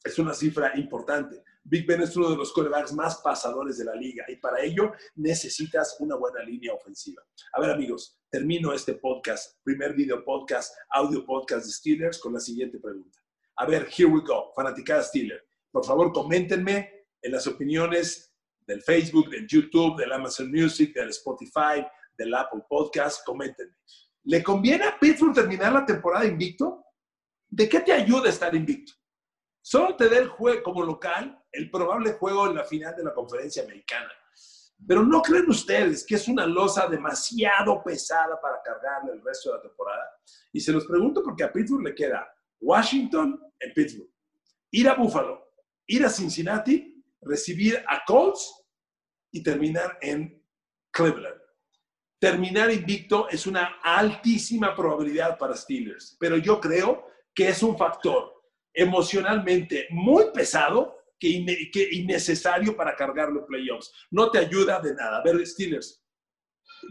es 0.05 0.19
una 0.19 0.35
cifra 0.35 0.73
importante. 0.77 1.43
Big 1.65 1.87
Ben 1.87 2.01
es 2.01 2.17
uno 2.17 2.31
de 2.31 2.37
los 2.37 2.53
quarterbacks 2.53 2.93
más 2.93 3.21
pasadores 3.21 3.77
de 3.79 3.85
la 3.85 3.95
liga 3.95 4.25
y 4.29 4.37
para 4.37 4.63
ello 4.63 4.93
necesitas 5.17 5.97
una 6.01 6.17
buena 6.17 6.43
línea 6.43 6.73
ofensiva. 6.73 7.23
A 7.53 7.61
ver 7.61 7.71
amigos, 7.71 8.19
termino 8.31 8.73
este 8.73 8.95
podcast, 8.95 9.63
primer 9.63 9.95
video 9.95 10.25
podcast, 10.25 10.75
audio 10.91 11.25
podcast 11.27 11.67
de 11.67 11.73
Steelers 11.73 12.19
con 12.19 12.33
la 12.33 12.41
siguiente 12.41 12.79
pregunta. 12.79 13.21
A 13.57 13.67
ver, 13.67 13.89
here 13.95 14.09
we 14.09 14.21
go, 14.21 14.51
fanaticada 14.55 15.03
Steelers. 15.03 15.45
Por 15.71 15.85
favor, 15.85 16.13
coméntenme 16.13 17.07
en 17.21 17.33
las 17.33 17.47
opiniones 17.47 18.35
del 18.67 18.83
Facebook, 18.83 19.29
del 19.29 19.47
YouTube, 19.47 19.99
del 19.99 20.13
Amazon 20.13 20.51
Music, 20.51 20.95
del 20.95 21.11
Spotify, 21.11 21.85
del 22.17 22.35
Apple 22.35 22.63
Podcast, 22.69 23.25
coméntenme. 23.27 23.75
¿Le 24.25 24.43
conviene 24.43 24.85
a 24.85 24.99
Pittsburgh 24.99 25.35
terminar 25.35 25.73
la 25.73 25.85
temporada 25.85 26.25
invicto? 26.25 26.85
¿De 27.49 27.69
qué 27.69 27.81
te 27.81 27.93
ayuda 27.93 28.29
estar 28.29 28.55
invicto? 28.55 28.93
Solo 29.63 29.97
te 29.97 30.09
da 30.09 30.19
el 30.19 30.29
juego 30.29 30.63
como 30.63 30.83
local 30.83 31.39
el 31.53 31.71
probable 31.71 32.13
juego 32.13 32.49
en 32.49 32.57
la 32.57 32.65
final 32.65 32.95
de 32.97 33.05
la 33.05 33.15
conferencia 33.15 33.63
americana. 33.63 34.11
Pero 34.87 35.03
¿no 35.03 35.23
creen 35.23 35.49
ustedes 35.49 36.07
que 36.07 36.15
es 36.15 36.29
una 36.29 36.47
losa 36.47 36.87
demasiado 36.87 37.83
pesada 37.83 38.41
para 38.41 38.63
cargarle 38.63 39.13
el 39.13 39.23
resto 39.23 39.51
de 39.51 39.57
la 39.57 39.63
temporada? 39.63 40.05
Y 40.53 40.61
se 40.61 40.73
los 40.73 40.87
pregunto 40.87 41.23
porque 41.23 41.45
a 41.45 41.53
Pittsburgh 41.53 41.85
le 41.85 41.95
queda 41.95 42.29
Washington 42.61 43.41
en 43.59 43.73
Pittsburgh, 43.73 44.11
ir 44.71 44.89
a 44.89 44.95
Buffalo, 44.95 45.53
ir 45.87 46.05
a 46.05 46.09
Cincinnati, 46.09 47.05
recibir 47.23 47.85
a 47.89 48.05
Colts 48.07 48.65
y 49.33 49.43
terminar 49.43 49.99
en 50.01 50.45
Cleveland. 50.93 51.41
Terminar 52.21 52.71
invicto 52.71 53.29
es 53.29 53.47
una 53.47 53.81
altísima 53.83 54.75
probabilidad 54.75 55.39
para 55.39 55.55
Steelers, 55.55 56.17
pero 56.19 56.37
yo 56.37 56.61
creo 56.61 57.07
que 57.35 57.49
es 57.49 57.63
un 57.63 57.77
factor 57.77 58.38
emocionalmente 58.79 59.89
muy 59.91 60.27
pesado 60.33 60.97
que, 61.19 61.29
innecesario 61.91 62.77
para 62.77 62.95
cargar 62.95 63.31
los 63.31 63.45
playoffs. 63.45 63.93
No 64.11 64.31
te 64.31 64.39
ayuda 64.39 64.81
de 64.81 64.95
nada. 64.95 65.19
A 65.19 65.23
ver, 65.25 65.45
Steelers, 65.45 66.01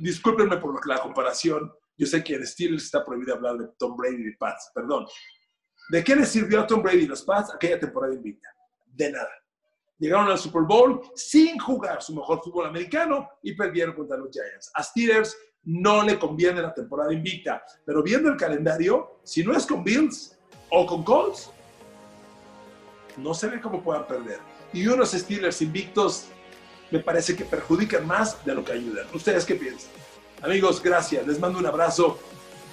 discúlpenme 0.02 0.58
por 0.58 0.86
la 0.86 1.00
comparación. 1.00 1.72
Yo 1.98 2.06
sé 2.06 2.22
que 2.24 2.36
en 2.36 2.46
Steelers 2.46 2.84
está 2.84 3.06
prohibido 3.06 3.36
hablar 3.36 3.58
de 3.58 3.70
Tom 3.80 3.96
Brady 3.96 4.28
y 4.28 4.36
Pats, 4.36 4.70
perdón. 4.76 5.08
¿De 5.90 6.04
qué 6.04 6.18
les 6.18 6.28
sirvió 6.28 6.60
a 6.60 6.68
Tom 6.68 6.84
Brady 6.84 7.04
y 7.04 7.08
los 7.08 7.24
Pats 7.24 7.54
aquella 7.56 7.80
temporada 7.80 8.14
invicta? 8.14 8.50
De 8.86 9.10
nada. 9.10 9.32
Llegaron 9.98 10.28
al 10.30 10.38
Super 10.38 10.64
Bowl 10.64 11.02
sin 11.16 11.58
jugar 11.58 12.02
su 12.02 12.14
mejor 12.14 12.42
fútbol 12.44 12.68
americano 12.68 13.30
y 13.42 13.56
perdieron 13.56 13.96
contra 13.96 14.18
los 14.18 14.30
Giants. 14.30 14.70
A 14.74 14.84
Steelers 14.84 15.36
no 15.64 16.04
le 16.04 16.20
conviene 16.20 16.62
la 16.62 16.74
temporada 16.74 17.14
invicta, 17.14 17.64
pero 17.86 18.04
viendo 18.04 18.30
el 18.30 18.36
calendario, 18.36 19.22
si 19.24 19.42
no 19.44 19.56
es 19.56 19.66
con 19.66 19.86
Bills 19.86 20.38
o 20.70 20.86
con 20.86 21.04
Colts, 21.04 21.52
no 23.18 23.34
se 23.34 23.48
ve 23.48 23.60
cómo 23.62 23.82
puedan 23.82 24.08
perder. 24.08 24.40
Y 24.74 24.88
unos 24.88 25.12
Steelers 25.12 25.62
invictos 25.62 26.26
me 26.92 27.00
parece 27.00 27.36
que 27.36 27.44
perjudican 27.44 28.06
más 28.06 28.44
de 28.46 28.56
lo 28.56 28.64
que 28.64 28.74
ayudan. 28.74 29.08
¿Ustedes 29.14 29.46
qué 29.46 29.56
piensan? 29.56 29.92
Amigos, 30.42 30.82
gracias. 30.82 31.26
Les 31.28 31.40
mando 31.40 31.60
un 31.60 31.66
abrazo, 31.66 32.20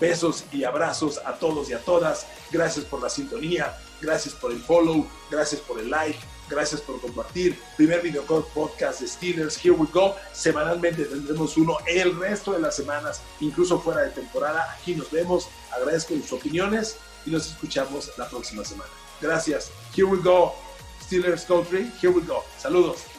besos 0.01 0.45
y 0.53 0.65
abrazos 0.65 1.21
a 1.25 1.35
todos 1.35 1.71
y 1.71 1.73
a 1.73 1.79
todas. 1.79 2.27
Gracias 2.51 2.85
por 2.85 3.03
la 3.03 3.09
sintonía, 3.09 3.77
gracias 4.01 4.35
por 4.35 4.53
el 4.53 4.61
follow, 4.61 5.07
gracias 5.31 5.61
por 5.63 5.81
el 5.81 5.91
like, 5.91 6.19
gracias 6.49 6.81
por 6.81 7.01
compartir. 7.01 7.59
Primer 7.77 8.03
video 8.03 8.23
podcast 8.25 9.01
de 9.01 9.09
Steelers, 9.09 9.57
Here 9.65 9.75
We 9.75 9.89
Go. 9.93 10.15
Semanalmente 10.33 11.05
tendremos 11.05 11.57
uno 11.57 11.79
el 11.87 12.19
resto 12.19 12.53
de 12.53 12.61
las 12.61 12.77
semanas, 12.77 13.23
incluso 13.41 13.81
fuera 13.81 14.03
de 14.03 14.11
temporada. 14.11 14.77
Aquí 14.79 14.95
nos 14.95 15.11
vemos. 15.11 15.49
Agradezco 15.73 16.15
sus 16.15 16.33
opiniones 16.33 16.99
y 17.27 17.31
nos 17.31 17.51
escuchamos 17.51 18.13
la 18.19 18.29
próxima 18.29 18.65
semana. 18.65 18.91
Gracias. 19.25 19.73
Here 19.95 20.07
we 20.07 20.21
go. 20.21 20.53
Steelers 21.01 21.47
Country. 21.47 21.87
Here 21.99 22.11
we 22.11 22.21
go. 22.21 22.45
Saludos. 22.59 23.14